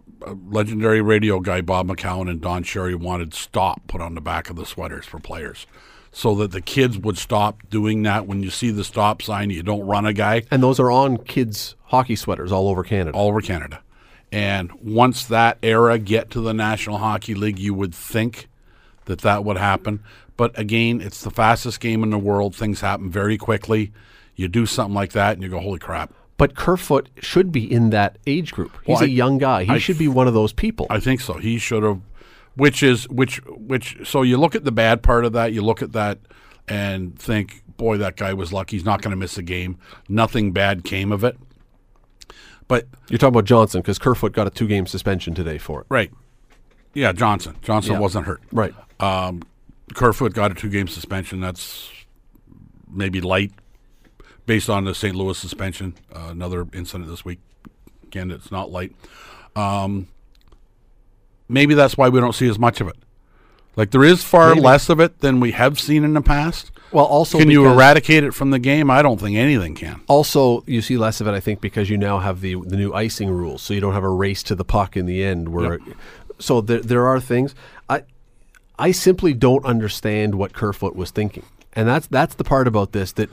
[0.48, 4.56] legendary radio guy Bob McCown and Don Cherry wanted stop put on the back of
[4.56, 5.66] the sweaters for players.
[6.12, 8.26] So that the kids would stop doing that.
[8.26, 11.18] When you see the stop sign, you don't run a guy And those are on
[11.18, 13.14] kids' hockey sweaters all over Canada.
[13.14, 13.82] all over Canada.
[14.32, 18.48] And once that era get to the National Hockey League, you would think
[19.04, 20.02] that that would happen.
[20.36, 22.54] But again, it's the fastest game in the world.
[22.54, 23.92] Things happen very quickly.
[24.34, 27.88] You do something like that, and you go, "Holy crap!" But Kerfoot should be in
[27.90, 28.72] that age group.
[28.84, 29.64] He's Well, I- a young guy.
[29.64, 30.86] He I- should be one of those people.
[30.90, 31.34] I think so.
[31.34, 32.00] He should have,
[32.54, 33.96] which is which which.
[34.04, 35.54] So you look at the bad part of that.
[35.54, 36.18] You look at that
[36.68, 38.76] and think, boy, that guy was lucky.
[38.76, 39.78] He's not going to miss a game.
[40.08, 41.38] Nothing bad came of it.
[42.68, 45.86] But You're talking about Johnson because Kerfoot got a two game suspension today for it.
[45.88, 46.10] right,
[46.94, 47.54] yeah, Johnson.
[47.62, 48.00] Johnson Yeah.
[48.00, 48.42] wasn't hurt.
[48.52, 48.74] Right.
[49.00, 49.42] Um,
[49.94, 51.40] Kerfoot got a two-game suspension.
[51.40, 51.90] That's
[52.90, 53.52] maybe light,
[54.46, 55.14] based on the St.
[55.14, 55.94] Louis suspension.
[56.14, 57.40] Uh, another incident this week.
[58.04, 58.92] Again, it's not light.
[59.54, 60.08] Um,
[61.48, 62.96] maybe that's why we don't see as much of it.
[63.76, 64.62] Like there is far Maybe.
[64.62, 66.70] less of it than we have seen in the past.
[66.92, 68.90] Well, also can you eradicate it from the game?
[68.90, 70.00] I don't think anything can.
[70.06, 72.94] Also, you see less of it, I think, because you now have the the new
[72.94, 75.50] icing rules, so you don't have a race to the puck in the end.
[75.50, 75.78] Where,
[76.38, 77.54] so there there are things.
[77.88, 78.04] I
[78.78, 83.12] I simply don't understand what Kerfoot was thinking, and that's that's the part about this
[83.12, 83.30] that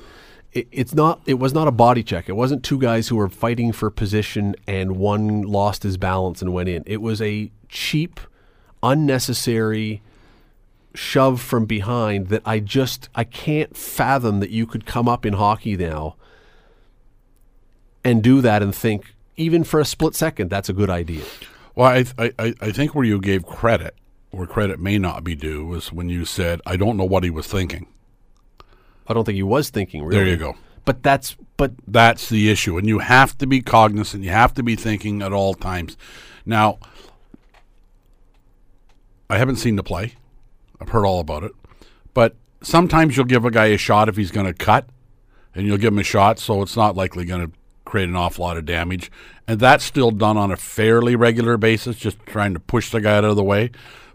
[0.53, 1.21] it, it's not.
[1.25, 2.29] It was not a body check.
[2.29, 6.53] It wasn't two guys who were fighting for position and one lost his balance and
[6.53, 6.83] went in.
[6.85, 8.19] It was a cheap,
[8.81, 10.01] unnecessary
[10.95, 15.33] shove from behind that I just I can't fathom that you could come up in
[15.33, 16.15] hockey now
[18.03, 21.23] and do that and think even for a split second that's a good idea.
[21.75, 23.95] Well, I, I, I- I think where you gave credit,
[24.33, 27.29] where credit may not be due, was when you said, "I don't know what he
[27.29, 27.87] was thinking."
[29.07, 30.23] I don't think he was thinking really.
[30.23, 30.55] There you go.
[30.85, 32.77] But that's but That's the issue.
[32.77, 34.23] And you have to be cognizant.
[34.23, 35.95] You have to be thinking at all times.
[36.45, 36.79] Now,
[39.29, 40.15] I haven't seen the play,
[40.81, 41.53] I've heard all about it.
[42.13, 44.87] But sometimes you'll give a guy a shot if he's going to cut,
[45.55, 47.53] and you'll give him a shot, so it's not likely going to
[47.85, 49.11] create an awful lot of damage.
[49.47, 53.17] And that's still done on a fairly regular basis, just trying to push the guy
[53.17, 53.71] out of the way.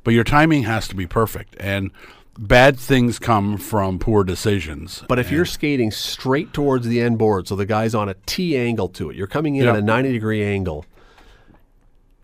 [0.08, 1.54] But your timing has to be perfect.
[1.60, 1.90] And
[2.38, 5.04] bad things come from poor decisions.
[5.06, 8.56] but if you're skating straight towards the end board, so the guy's on a T
[8.56, 10.86] angle to it, you're coming in at a 90 degree angle,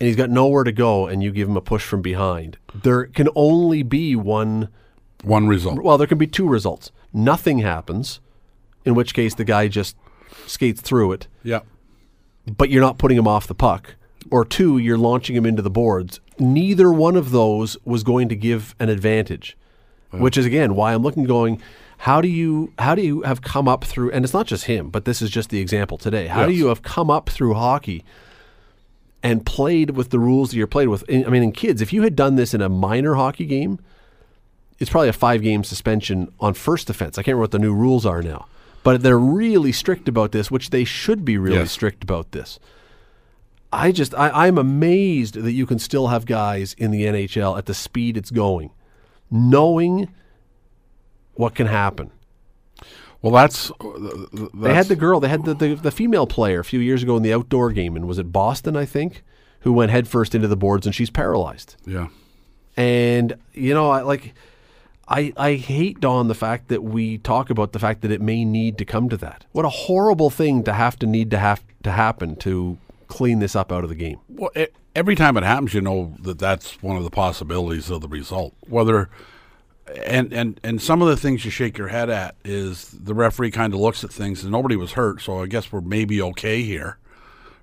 [0.01, 2.57] and he's got nowhere to go, and you give him a push from behind.
[2.75, 4.71] There can only be one.
[5.23, 5.83] One result.
[5.83, 6.91] Well, there can be two results.
[7.13, 8.19] Nothing happens,
[8.87, 9.95] in which case the guy just
[10.47, 11.61] skates through it, Yeah.
[12.47, 13.97] but you're not putting him off the puck.
[14.31, 16.19] Or two, you're launching him into the boards.
[16.39, 19.57] Neither one of those was going to give an advantage,
[20.11, 21.61] which is again why I'm looking, going,
[21.99, 24.11] how do you how do you have come up through?
[24.13, 26.27] And it's not just him, but this is just the example today.
[26.27, 28.05] How do you have come up through hockey
[29.23, 31.05] and played with the rules that you're played with?
[31.09, 33.79] I mean, in kids, if you had done this in a minor hockey game,
[34.79, 37.17] it's probably a five game suspension on first offense.
[37.17, 38.47] I can't remember what the new rules are now,
[38.83, 41.71] but they're really strict about this, which they should be really Yes.
[41.73, 42.59] strict about this.
[43.75, 47.67] I just I, I'm amazed that you can still have guys in the NHL at
[47.67, 48.71] the speed it's going,
[49.31, 50.09] knowing
[51.35, 52.11] what can happen.
[53.21, 53.75] Well, that's, uh,
[54.33, 57.03] that's They had the girl, they had the, the, the female player a few years
[57.03, 59.25] ago in the outdoor game, and was it Boston, I think,
[59.61, 61.77] who went headfirst into the boards and she's paralyzed.
[61.87, 62.09] yeah.
[62.77, 64.35] And you know, I like
[65.07, 68.45] I I hate Don the fact that we talk about the fact that it may
[68.45, 69.47] need to come to that.
[69.53, 73.57] What a horrible thing to have to need to have to happen to clean this
[73.57, 74.19] up out of the game.
[74.29, 78.01] Well, e every time it happens, you know that that's one of the possibilities of
[78.01, 78.55] the result.
[78.69, 79.11] Whether
[80.07, 83.51] and and and some of the things you shake your head at is the referee
[83.51, 86.63] kind of looks at things and nobody was hurt, so I guess we're maybe okay
[86.63, 86.99] here,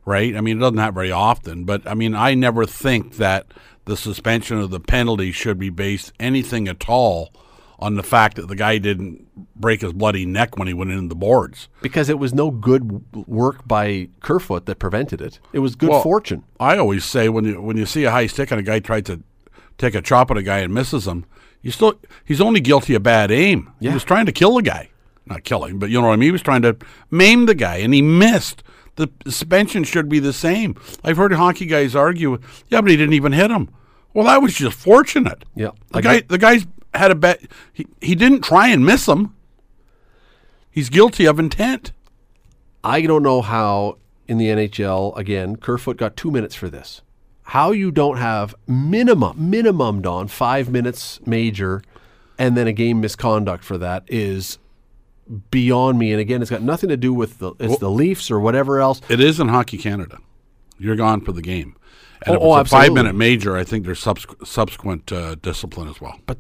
[0.05, 0.35] right?
[0.35, 3.47] I mean, it doesn't happen very often, but I mean, I never think that
[3.85, 7.33] the suspension of the penalty should be based anything at all
[7.81, 9.27] on the fact that the guy didn't
[9.59, 11.67] break his bloody neck when he went into the boards.
[11.81, 15.39] Because it was no good work by Kerfoot that prevented it.
[15.51, 16.43] It was good Well, fortune.
[16.59, 19.03] I always say when you when you see a high stick and a guy tries
[19.03, 19.21] to
[19.77, 21.25] take a chop at a guy and misses him,
[21.61, 23.71] you still he's only guilty of bad aim.
[23.79, 23.89] Yeah.
[23.91, 24.89] He was trying to kill the guy,
[25.25, 26.27] not kill him, but you know what I mean.
[26.27, 26.77] He was trying to
[27.09, 28.63] maim the guy, and he missed.
[28.97, 30.75] The suspension should be the same.
[31.03, 33.69] I've heard hockey guys argue, yeah, but he didn't even hit him.
[34.13, 35.45] Well, that was just fortunate.
[35.55, 35.69] Yeah.
[35.91, 37.41] the I guy get- the guy's had a bet.
[37.73, 39.35] He he didn't try and miss him.
[40.69, 41.91] He's guilty of intent.
[42.83, 47.01] I don't know how in the NHL again Kerfoot got two minutes for this.
[47.43, 51.83] How you don't have minimum minimum Don five minutes major,
[52.37, 54.57] and then a game misconduct for that is
[55.49, 56.11] beyond me.
[56.11, 59.01] And again, it's got nothing to do with the it's the Leafs or whatever else.
[59.09, 60.19] It is in Hockey Canada.
[60.77, 61.75] You're gone for the game.
[62.25, 65.87] And Oh, if oh, a five minute major, I think there's subsequent, subsequent uh, discipline
[65.89, 66.19] as well.
[66.25, 66.39] But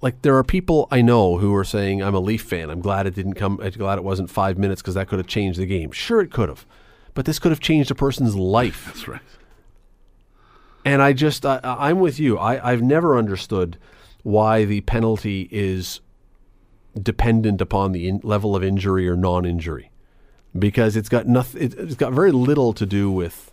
[0.00, 2.70] like there are people I know who are saying I'm a Leaf fan.
[2.70, 3.60] I'm glad it didn't come.
[3.62, 5.90] I'm glad it wasn't five minutes because that could have changed the game.
[5.90, 6.66] Sure, it could have,
[7.14, 8.84] but this could have changed a person's life.
[8.86, 9.20] That's right.
[10.84, 12.38] And I just I, I'm with you.
[12.38, 13.78] I I've never understood
[14.22, 16.00] why the penalty is
[17.00, 19.90] dependent upon the in, level of injury or non-injury,
[20.58, 21.62] because it's got nothing.
[21.62, 23.52] It, it's got very little to do with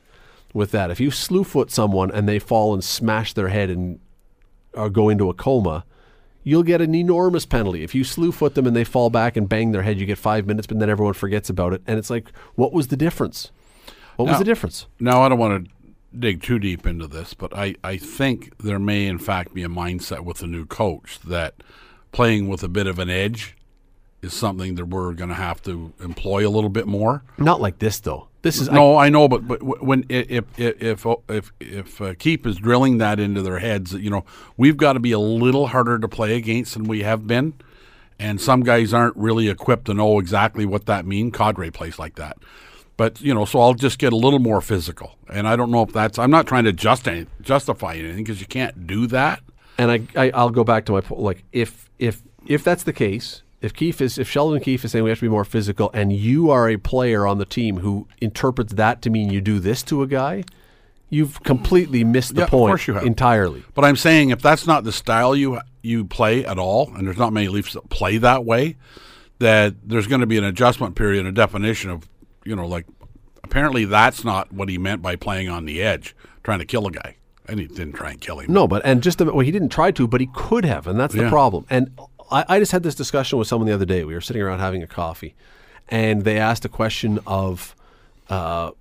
[0.54, 0.89] with that.
[0.89, 4.00] If you slew foot someone and they fall and smash their head and
[4.74, 5.84] or go into a coma,
[6.48, 7.84] you'll get an enormous penalty.
[7.84, 10.18] If you slew foot them and they fall back and bang their head, you get
[10.18, 11.82] five minutes, but then everyone forgets about it.
[11.86, 13.52] And it's like, what was the difference?
[14.16, 14.88] What was the difference?
[14.98, 15.72] Now, I don't want to
[16.18, 19.68] dig too deep into this, but I, I think there may, in fact, be a
[19.68, 21.56] mindset with the new coach that
[22.14, 23.57] playing with a bit of an edge
[24.22, 27.24] is something that we're going to have to employ a little bit more.
[27.38, 28.28] Not like this though.
[28.41, 32.13] This is No, I, know, but but when i- if if if if if uh,
[32.18, 34.24] Keefe is drilling that into their heads, you know
[34.55, 37.53] we've got to be a little harder to play against than we have been,
[38.20, 41.34] and some guys aren't really equipped to know exactly what that means.
[41.34, 42.38] Kadri plays like that,
[42.95, 45.82] but you know, so I'll just get a little more physical, and I don't know
[45.84, 46.18] if that's.
[46.18, 49.41] I'm not trying to just any, justify anything because you can't do that.
[49.78, 51.22] and I, I I'll go back to my point.
[51.22, 55.03] Like if if if that's the case, if Keefe is if Sheldon Keefe is saying
[55.03, 58.08] we have to be more physical, and you are a player on the team who
[58.22, 60.43] interprets that to mean you do this to a guy,
[61.10, 63.03] you've completely missed the Yeah, of point course you have.
[63.03, 63.64] entirely.
[63.74, 67.18] But I'm saying if that's not the style you you play at all, and there's
[67.18, 68.76] not many Leafs that play that way,
[69.39, 72.08] that there's going to be an adjustment period, a definition of,
[72.43, 72.86] you know, like
[73.43, 76.91] apparently that's not what he meant by playing on the edge, trying to kill a
[76.91, 77.16] guy,
[77.47, 78.51] and he didn't try and kill him.
[78.51, 80.99] No, but and just the, well, he didn't try to, but he could have, and
[80.99, 81.30] that's the Yeah.
[81.30, 81.66] problem.
[81.70, 81.89] And
[82.32, 84.03] I, I just had this discussion with someone the other day.
[84.03, 85.36] We were sitting around having a coffee,
[85.89, 87.75] and they asked a question of
[88.30, 88.71] uh,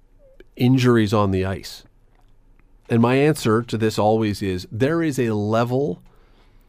[0.57, 1.85] injuries on the ice.
[2.89, 6.03] And my answer to this always is there is a level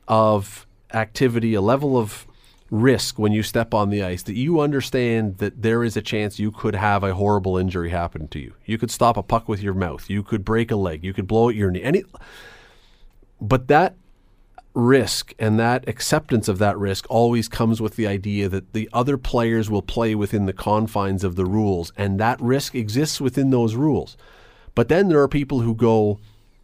[0.07, 2.25] of activity, a level of
[2.69, 6.37] risk when you step on the ice that you understand that there is a chance
[6.37, 8.53] you could have a horrible injury happen to you.
[8.65, 10.09] You could stop a puck with your mouth.
[10.09, 11.03] You could break a leg.
[11.03, 11.83] You could blow out your knee.
[11.83, 12.03] Any,
[13.39, 13.95] but that
[14.77, 19.17] risk and that acceptance of that risk always comes with the idea that the other
[19.17, 23.73] players will play within the confines of the rules, and that risk exists within those
[23.73, 24.15] rules.
[24.75, 26.19] But then there are people who go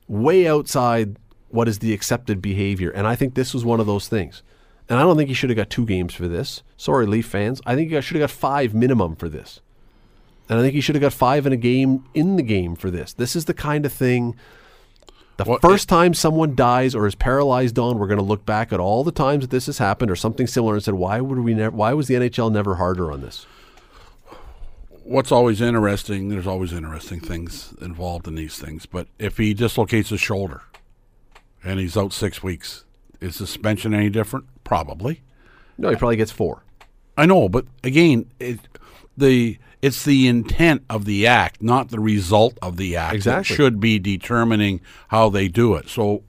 [0.07, 1.17] way outside
[1.49, 4.43] what is the accepted behavior, and I think this was one of those things.
[4.87, 6.61] And I don't think he should have got two games for this.
[6.77, 7.61] Sorry, Leaf fans.
[7.65, 9.59] I think he should have got five minimum for this.
[10.49, 12.91] And I think he should have got five in a game in the game for
[12.91, 13.13] this.
[13.13, 14.35] This is the kind of thing.
[15.43, 18.71] The Well, first time someone dies or is paralyzed on, we're going to look back
[18.71, 21.39] at all the times that this has happened or something similar and said, why would
[21.39, 21.75] we never?
[21.75, 23.45] Why was the NHL never harder on this?
[25.03, 30.09] What's always interesting, there's always interesting things involved in these things, but if he dislocates
[30.09, 30.61] his shoulder
[31.61, 32.85] and he's out six weeks,
[33.19, 34.45] is suspension any different?
[34.63, 35.21] Probably.
[35.77, 36.63] No, he probably gets four.
[37.17, 38.59] I know, but again, it,
[39.17, 43.11] the it's the intent of the act, not the result of the act.
[43.11, 43.55] that Exactly.
[43.55, 44.79] should be determining
[45.09, 45.89] how they do it.
[45.89, 46.23] So,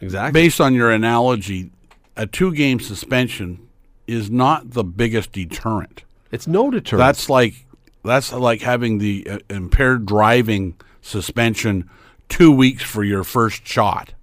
[0.00, 0.32] Exactly.
[0.40, 1.70] based on your analogy,
[2.16, 3.68] a two-game suspension
[4.06, 6.02] is not the biggest deterrent.
[6.32, 6.98] It's no deterrent.
[7.00, 7.66] That's like
[8.04, 11.88] that's like having the uh, impaired driving suspension
[12.28, 14.14] two weeks for your first shot.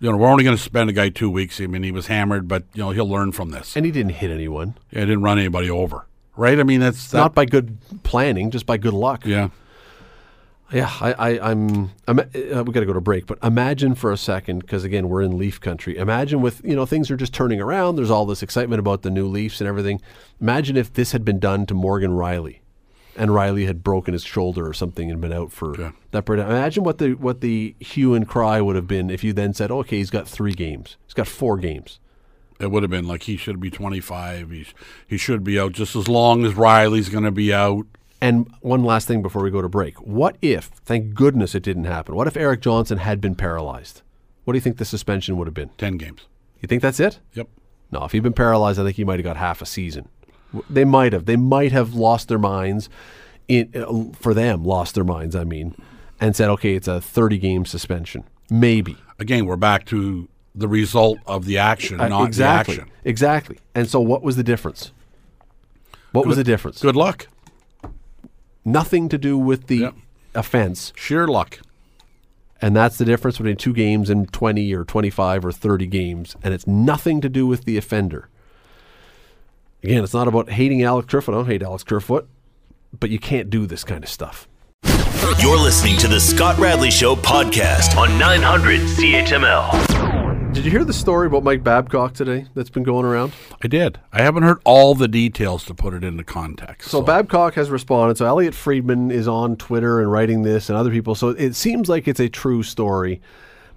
[0.00, 1.60] You know, we're only going to suspend a guy two weeks.
[1.60, 3.76] I mean, he was hammered, but you know he'll learn from this.
[3.76, 4.74] and he didn't hit anyone.
[4.90, 6.04] Yeah, didn't run anybody over,
[6.38, 6.58] right?
[6.58, 9.26] I mean, that's that, Not by good planning, just by good luck.
[9.26, 9.48] yeah.
[10.70, 11.92] Yeah, I, I, I'm.
[12.06, 12.24] I'm uh,
[12.62, 15.38] we got to go to break, but imagine for a second, because again, we're in
[15.38, 15.96] Leaf country.
[15.96, 17.96] Imagine with you know things are just turning around.
[17.96, 19.98] There's all this excitement about the new Leafs and everything.
[20.42, 22.58] Imagine if this had been done to Morgan Rielly,
[23.16, 25.92] and Rielly had broken his shoulder or something and been out for Yeah.
[26.10, 26.26] that.
[26.26, 26.44] period.
[26.44, 29.70] Imagine what the what the hue and cry would have been if you then said,
[29.70, 30.98] okay, he's got three games.
[31.06, 31.98] He's got four games.
[32.60, 34.50] It would have been like he should be 25.
[34.50, 34.74] He's,
[35.06, 37.86] he should be out just as long as Rielly's going to be out.
[38.20, 39.96] And one last thing before we go to break.
[40.00, 44.02] What if, thank goodness it didn't happen, what if Erik Johnson had been paralyzed?
[44.44, 45.70] What do you think the suspension would have been?
[45.78, 46.26] 10 games.
[46.60, 47.20] You think that's it?
[47.34, 47.48] Yep.
[47.92, 50.08] No, if he'd been paralyzed, I think he might have got half a season.
[50.68, 51.26] They might have.
[51.26, 52.88] They might have lost their minds,
[53.46, 55.74] in, uh, for them, lost their minds, I mean,
[56.20, 58.24] and said, okay, it's a 30 game suspension.
[58.50, 58.96] Maybe.
[59.18, 60.28] Again, we're back to
[60.58, 62.74] the result of the action, Uh, not exactly.
[62.76, 62.94] the action.
[63.04, 63.58] Exactly.
[63.74, 64.92] And so what was the difference?
[66.12, 66.80] What was the difference?
[66.80, 67.28] Good luck.
[68.64, 69.94] Nothing to do with the Yep.
[70.34, 70.92] offense.
[70.96, 71.60] Sheer luck.
[72.60, 76.34] And that's the difference between two games and 20 or 25 or 30 games.
[76.42, 78.28] And it's nothing to do with the offender.
[79.84, 81.34] Again, it's not about hating Alex Kerfoot.
[81.34, 82.28] I don't hate Alex Kerfoot,
[82.98, 84.48] but you can't do this kind of stuff.
[85.40, 90.07] You're listening to the Scott Radley Show podcast on 900 CHML.
[90.58, 93.32] Did you hear the story about Mike Babcock today that's been going around?
[93.62, 94.00] I did.
[94.12, 96.90] I haven't heard all the details to put it into context.
[96.90, 98.18] So, Babcock has responded.
[98.18, 101.14] So Elliotte Friedman is on Twitter and writing this, and other people.
[101.14, 103.20] So it seems like it's a true story.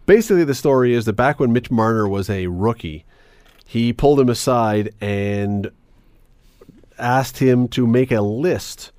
[0.07, 3.05] Basically, the story is that back when Mitch Marner was a rookie,
[3.63, 5.69] he pulled him aside and
[6.97, 8.91] asked him to make a list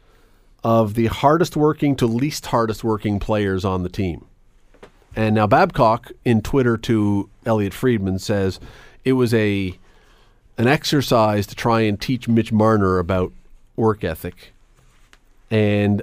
[0.62, 4.24] of the hardest working to least hardest working players on the team.
[5.14, 8.60] And now Babcock in Twitter to Elliotte Friedman says
[9.04, 9.78] it was a
[10.58, 13.32] an exercise to try and teach Mitch Marner about
[13.76, 14.52] work ethic.
[15.50, 16.02] And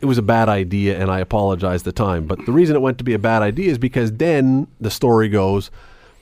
[0.00, 2.26] it was a bad idea and I apologize at the time.
[2.26, 5.28] But the reason it went to be a bad idea is because then the story
[5.28, 5.70] goes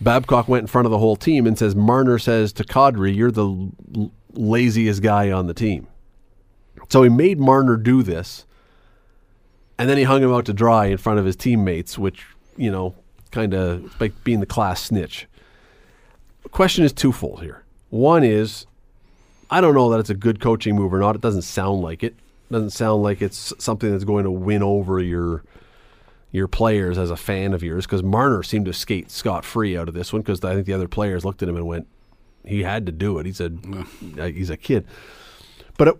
[0.01, 3.31] Babcock went in front of the whole team and says Marner says to Kadri, "You're
[3.31, 5.87] the l- laziest guy on the team."
[6.89, 8.45] So he made Marner do this,
[9.83, 12.24] and then he hung him out to dry in front of his teammates, which
[12.57, 12.95] you know,
[13.33, 15.26] kind of like being the class snitch.
[16.45, 17.64] The question is twofold here.
[17.91, 18.66] One is,
[19.51, 21.16] I don't know that it's a good coaching move or not.
[21.16, 22.14] It doesn't sound like it.
[22.49, 25.43] it doesn't sound like it's something that's going to win over your
[26.30, 29.89] your players as a fan of yours because Marner seemed to skate scot free out
[29.89, 31.89] of this one because I think the other players looked at him and went,
[32.47, 33.26] he had to do it.
[33.26, 33.59] He said,
[34.16, 34.87] uh, he's a kid.
[35.76, 35.97] But it,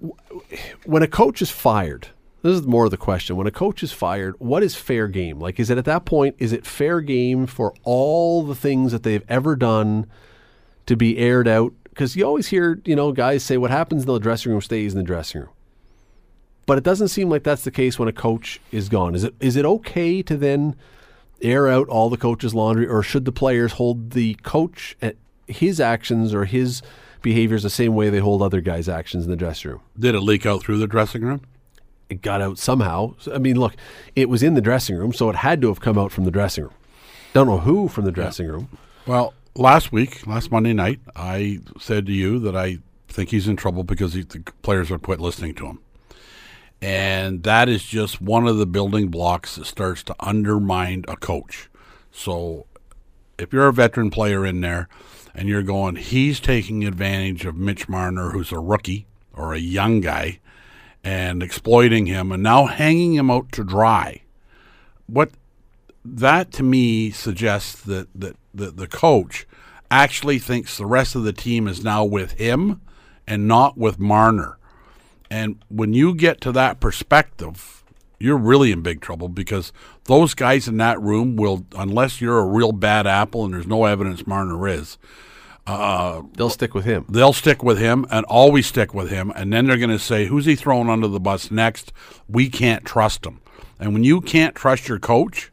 [0.85, 2.11] when a coach is fired,
[2.43, 3.37] this is more of the question.
[3.37, 5.39] When a coach is fired, what is fair game?
[5.39, 9.05] Like, is it at that point, is it fair game for all the things that
[9.05, 10.07] they've ever done
[10.87, 11.73] to be aired out?
[11.85, 14.93] Because you always hear, you know, guys say what happens in the dressing room stays
[14.93, 15.51] in the dressing room.
[16.67, 19.15] But it doesn't seem like that's the case when a coach is gone.
[19.15, 20.77] Is it is it okay to then
[21.43, 25.17] air out all the coach's laundry, or should the players hold the coach at
[25.47, 26.81] his actions or his
[27.21, 29.81] behaviors the same way they hold other guys' actions in the dressing room?
[29.99, 31.43] Did it leak out through the dressing room?
[32.13, 33.15] It got out somehow.
[33.33, 33.75] I mean, look,
[34.15, 36.31] it was in the dressing room, so it had to have come out from the
[36.31, 36.75] dressing room.
[37.33, 38.69] Don't know who from the dressing room.
[39.07, 43.57] Well, last week, last Monday night, I said to you that I think he's in
[43.57, 45.79] trouble because he, the players are quit listening to him.
[46.83, 51.71] And that is just one of the building blocks that starts to undermine a coach.
[52.11, 52.67] So
[53.39, 54.89] if you're a veteran player in there
[55.35, 60.01] and you're going, he's taking advantage of Mitch Marner, who's a rookie or a young
[60.03, 60.41] guy,
[61.05, 64.23] and exploiting him and now hanging him out to dry.
[65.07, 65.31] What
[66.05, 69.47] that to me suggests that, that, that the coach
[69.91, 72.81] actually thinks the rest of the team is now with him
[73.27, 74.59] and not with Marner.
[75.31, 77.85] And when you get to that perspective,
[78.19, 79.73] you're really in big trouble because
[80.05, 83.85] those guys in that room will, unless you're a real bad apple and there's no
[83.85, 84.99] evidence Marner is,
[85.67, 87.05] uh, They'll stick with him.
[87.09, 89.33] they'll stick with him and always stick with him.
[89.35, 91.93] And then they're going to say, who's he throwing under the bus next?
[92.29, 93.41] We can't trust him.
[93.79, 95.51] And when you can't trust your coach,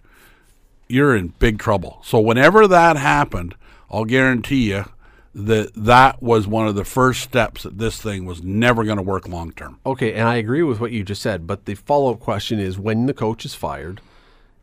[0.87, 1.99] you're in big trouble.
[2.03, 3.55] So whenever that happened,
[3.91, 4.85] I'll guarantee you
[5.35, 9.03] that that was one of the first steps that this thing was never going to
[9.03, 9.79] work long term.
[9.85, 12.79] Okay, and I agree with what you just said, but the follow up question is
[12.79, 14.01] when the coach is fired,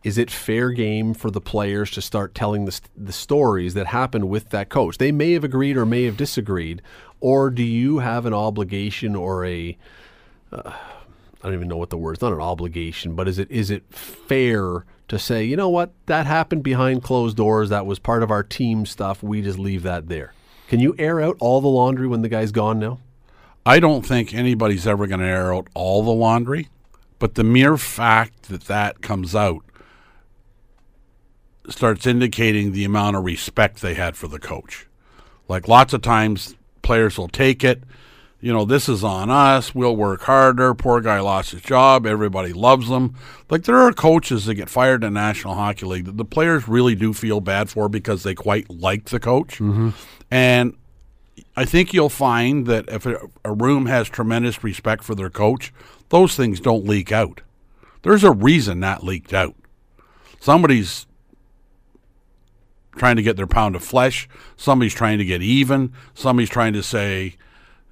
[0.05, 4.29] is it fair game for the players to start telling the, the stories that happened
[4.29, 4.99] with that coach?
[4.99, 6.83] They may have agreed or may have disagreed,
[7.21, 9.77] or do you have an obligation or a
[10.53, 10.73] uh,
[11.43, 12.15] I don't even know what the word.
[12.15, 15.93] It's not an obligation, but is it is it fair to say, you know what,
[16.07, 17.69] that happened behind closed doors.
[17.69, 19.23] That was part of our team stuff.
[19.23, 20.33] We just leave that there.
[20.69, 22.99] Can you air out all the laundry when the guy's gone now?
[23.65, 26.69] I don't think anybody's ever going to air out all the laundry,
[27.19, 29.63] but the mere fact that that comes out
[31.69, 34.87] starts indicating the amount of respect they had for the coach.
[35.49, 37.83] Like lots of times, players will take it.
[38.41, 39.75] You know, this is on us.
[39.75, 40.75] We'll work harder.
[40.75, 42.07] Poor guy lost his job.
[42.07, 43.15] Everybody loves him.
[43.51, 46.69] Like there are coaches that get fired in the National Hockey League that the players
[46.69, 49.59] really do feel bad for because they quite like the coach.
[49.59, 49.91] Mm-hmm.
[50.31, 50.77] And
[51.57, 55.73] I think you'll find that if a, a room has tremendous respect for their coach,
[56.11, 57.41] those things don't leak out.
[58.03, 59.55] There's a reason that leaked out.
[60.39, 61.07] Somebody's
[62.97, 64.29] trying to get their pound of flesh.
[64.57, 65.93] Somebody's trying to get even.
[66.15, 67.37] Somebody's trying to say,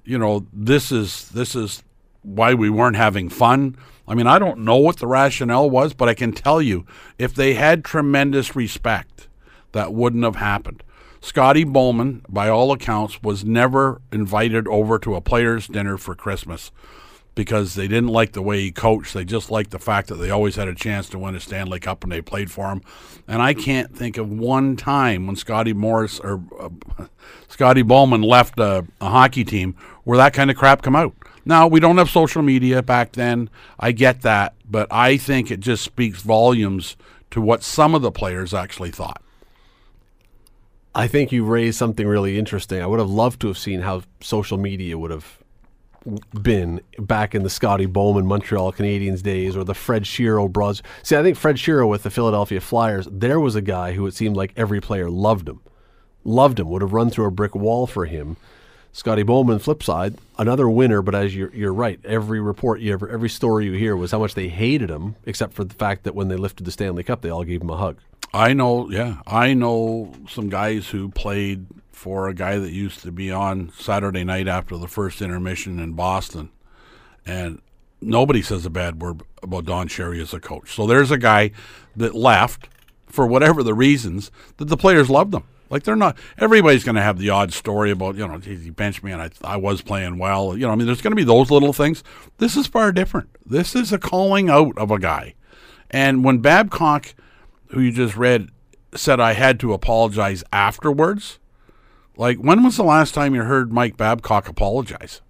[0.03, 1.83] you know, this is this is
[2.21, 3.77] why we weren't having fun.
[4.07, 6.85] I mean, I don't know what the rationale was, but I can tell you,
[7.17, 9.27] if they had tremendous respect,
[9.71, 10.83] that wouldn't have happened.
[11.21, 16.71] Scotty Bowman, by all accounts, was never invited over to a players' dinner for Christmas
[17.35, 19.13] because they didn't like the way he coached.
[19.13, 21.81] They just liked the fact that they always had a chance to win a Stanley
[21.81, 22.81] Cup and they played for him.
[23.27, 26.69] And I can't think of one time when Scotty Morris or uh,
[27.49, 29.75] Scotty Bowman left a, a hockey team
[30.05, 31.13] where that kind of crap come out.
[31.43, 33.49] Now we don't have social media back then.
[33.79, 36.95] I get that, but I think it just speaks volumes
[37.31, 39.21] to what some of the players actually thought.
[40.95, 42.81] I think you raised something really interesting.
[42.81, 45.43] I would have loved to have seen how social media would have
[46.41, 50.81] been back in the Scotty Bowman Montreal Canadiens days or the Fred Shero bros.
[51.03, 54.13] See, I think Fred Shero with the Philadelphia Flyers, there was a guy who it
[54.13, 55.61] seemed like every player loved him.
[56.23, 58.37] Loved him, would have run through a brick wall for him.
[58.91, 63.09] Scotty Bowman, flip side, another winner, but as you're, you're right, every report you ever,
[63.09, 66.15] every story you hear was how much they hated him, except for the fact that
[66.15, 67.97] when they lifted the Stanley Cup, they all gave him a hug.
[68.33, 71.65] I know, yeah, I know some guys who played
[72.05, 75.93] for a guy that used to be on Saturday night after the first intermission in
[75.93, 76.51] Boston,
[77.25, 77.59] and
[77.99, 80.75] nobody says a bad word about Don Cherry as a coach.
[80.75, 81.49] So there's a guy
[81.95, 82.69] that left
[83.07, 85.45] for whatever the reasons that the players loved him.
[85.71, 86.15] Like they're not.
[86.37, 89.31] Everybody's going to have the odd story about you know he benched me and I
[89.43, 90.55] I was playing well.
[90.55, 92.03] You know I mean there's going to be those little things.
[92.37, 93.29] This is far different.
[93.43, 95.33] This is a calling out of a guy,
[95.89, 97.15] and when Babcock,
[97.69, 98.49] who you just read,
[98.93, 101.39] said I had to apologize afterwards.
[102.17, 105.21] Like when was the last time you heard Mike Babcock apologize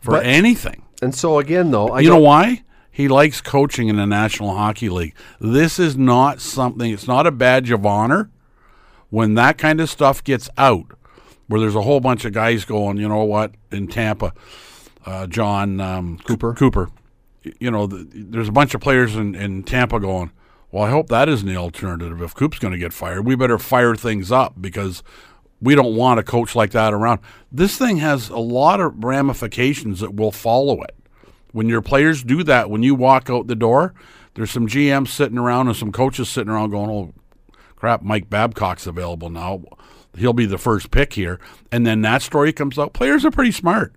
[0.00, 0.82] for But- anything?
[1.00, 2.62] And so again, though, I you know why?
[2.90, 5.14] He likes coaching in the National Hockey League.
[5.40, 8.30] This is not something, it's not a badge of honor.
[9.08, 10.86] When that kind of stuff gets out,
[11.46, 14.32] where there's a whole bunch of guys going, you know what, in Tampa,
[15.04, 16.54] uh, Jon um, Cooper.
[16.54, 16.90] Cooper.
[17.58, 20.30] You know, th there's a bunch of players in, in Tampa going,
[20.70, 22.22] well, I hope that isn't the alternative.
[22.22, 25.02] If Coop's going to get fired, we better fire things up because
[25.62, 27.20] we don't want a coach like that around.
[27.50, 30.94] This thing has a lot of ramifications that will follow it.
[31.52, 33.94] When your players do that, when you walk out the door,
[34.34, 37.12] there's some GMs sitting around and some coaches sitting around going, "Oh,
[37.76, 38.02] crap!
[38.02, 39.62] Mike Babcock's available now.
[40.16, 41.38] He'll be the first pick here."
[41.70, 42.92] And then that story comes out.
[42.94, 43.94] Players are pretty smart.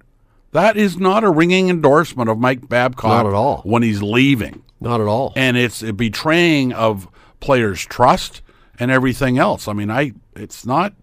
[0.51, 3.61] That is not a ringing endorsement of Mike Babcock Not at all.
[3.65, 5.33] when he's leaving, not at all.
[5.35, 7.07] and it's a betraying of
[7.41, 8.41] players' trust
[8.79, 9.67] and everything else.
[9.67, 10.93] I mean, I it's not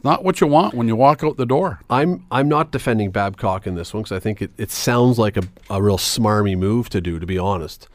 [0.00, 1.80] it's not what you want when you walk out the door.
[1.90, 5.36] I'm I'm not defending Babcock in this one because I think it, it sounds like
[5.36, 7.86] a, a real smarmy move to do, to be honest.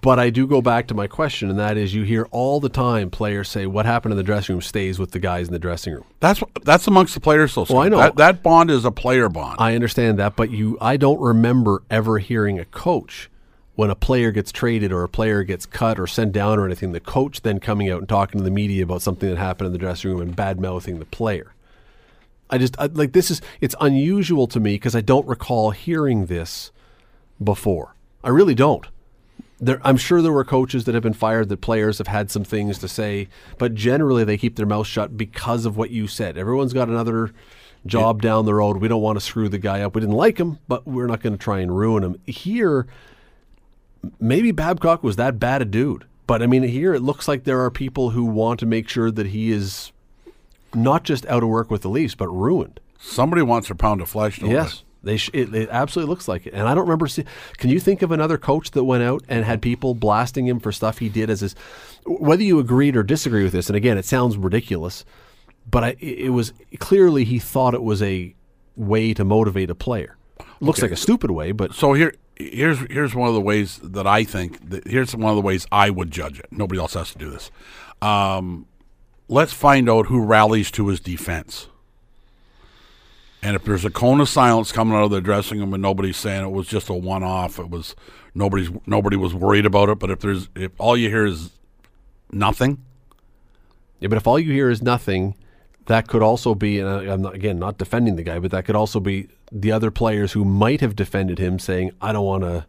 [0.00, 2.68] But I do go back to my question, and that is you hear all the
[2.68, 5.60] time players say, What happened in the dressing room stays with the guys in the
[5.60, 6.04] dressing room.
[6.18, 7.52] That's that's amongst the players.
[7.52, 7.98] So Well, oh, I know.
[7.98, 9.58] that, that bond is a player bond.
[9.60, 13.30] I understand that, but you I don't remember ever hearing a coach
[13.76, 16.92] when a player gets traded or a player gets cut or sent down or anything,
[16.92, 19.72] the coach then coming out and talking to the media about something that happened in
[19.72, 21.52] the dressing room and bad mouthing the player.
[22.48, 26.26] I just I, like this is it's unusual to me because I don't recall hearing
[26.26, 26.70] this
[27.42, 27.94] before.
[28.24, 28.86] I really don't.
[29.58, 32.44] There, I'm sure there were coaches that have been fired that players have had some
[32.44, 36.38] things to say, but generally they keep their mouth shut because of what you said.
[36.38, 37.32] Everyone's got another
[37.86, 38.78] job down the road.
[38.78, 39.94] We don't want to screw the guy up.
[39.94, 42.20] We didn't like him, but we're not going to try and ruin him.
[42.26, 42.86] Here,
[44.20, 46.04] maybe Babcock was that bad a dude.
[46.26, 49.10] But I mean, here it looks like there are people who want to make sure
[49.10, 49.92] that he is
[50.74, 52.80] not just out of work with the Leafs, but ruined.
[52.98, 54.40] Somebody wants a pound of flesh.
[54.40, 56.52] Don't Yes, they sh- it, it absolutely looks like it.
[56.54, 57.06] And I don't remember.
[57.06, 57.24] See-
[57.58, 60.72] Can you think of another coach that went out and had people blasting him for
[60.72, 61.54] stuff he did as his?
[62.04, 65.04] Whether you agreed or disagree with this, and again, it sounds ridiculous,
[65.70, 68.34] but I, it it was clearly he thought it was a
[68.74, 70.16] way to motivate a player.
[70.60, 74.06] Looks like a stupid way, but So here, here's here's one of the ways that
[74.06, 74.68] I think.
[74.70, 76.46] That, here's one of the ways I would judge it.
[76.50, 77.50] Nobody else has to do this.
[78.02, 78.66] Um,
[79.28, 81.68] let's find out who rallies to his defense.
[83.42, 86.16] And if there's a cone of silence coming out of the dressing room and nobody's
[86.16, 87.94] saying it was just a one-off, it was
[88.34, 89.98] nobody's nobody was worried about it.
[89.98, 91.50] But if there's if all you hear is
[92.32, 92.82] nothing,
[94.00, 95.36] Yeah, but if all you hear is nothing,
[95.86, 98.64] that could also be, and I- I'm not, again not defending the guy, but that
[98.64, 102.42] could also be the other players who might have defended him saying, I don't want
[102.42, 102.66] to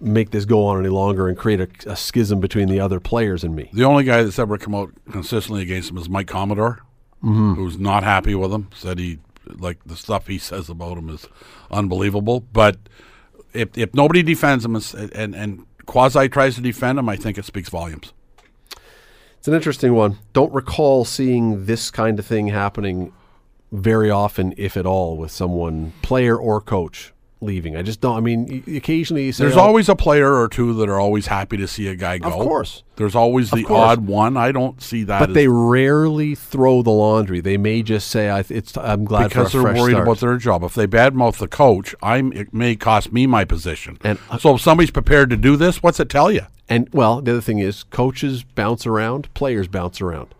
[0.00, 3.42] make this go on any longer and create a, a schism between the other players
[3.42, 3.70] and me.
[3.72, 6.82] The only guy that's ever come out consistently against him is Mike Commodore,
[7.22, 7.54] mm-hmm.
[7.54, 8.68] who's not happy with him.
[8.74, 9.18] Said he
[9.58, 11.26] like the stuff he says about him is
[11.70, 12.40] unbelievable.
[12.40, 12.76] But
[13.52, 17.38] if if nobody defends him and and, and quasi tries to defend him, I think
[17.38, 18.12] it speaks volumes.
[19.38, 20.18] It's an interesting one.
[20.32, 23.12] Don't recall seeing this kind of thing happening
[23.76, 27.76] very often, if at all, with someone, player or coach, leaving.
[27.76, 28.16] I just don't.
[28.16, 31.26] I mean, occasionally you say, There's "Oh, always a player or two that are always
[31.26, 32.28] happy to see a guy go.
[32.28, 32.82] Of course.
[32.96, 34.38] There's always the odd one.
[34.38, 35.20] I don't see that.
[35.20, 37.40] but they rarely throw the laundry.
[37.40, 40.62] They may just say, I, "It's I'm glad because they're worried start." about their job.
[40.64, 43.98] If they badmouth the coach, I'm it may cost me my position.
[44.02, 46.46] And- uh, so if somebody's prepared to do this, what's it tell you?
[46.68, 50.34] And well, the other thing is, coaches bounce around, players bounce around.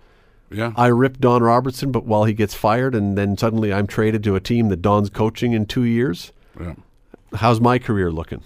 [0.51, 0.73] Yeah.
[0.77, 4.37] I ripped Don Robertson, but while he gets fired, and then suddenly I'm traded to
[4.37, 6.33] a team that Don's coaching in two years.
[6.61, 6.75] yeah.
[7.35, 8.43] How's my career looking?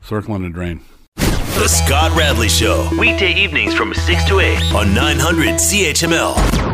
[0.00, 0.80] Circling the drain.
[1.16, 2.88] The Scott Radley Show.
[2.98, 6.73] Weekday evenings from 6 to 8 on 900 CHML.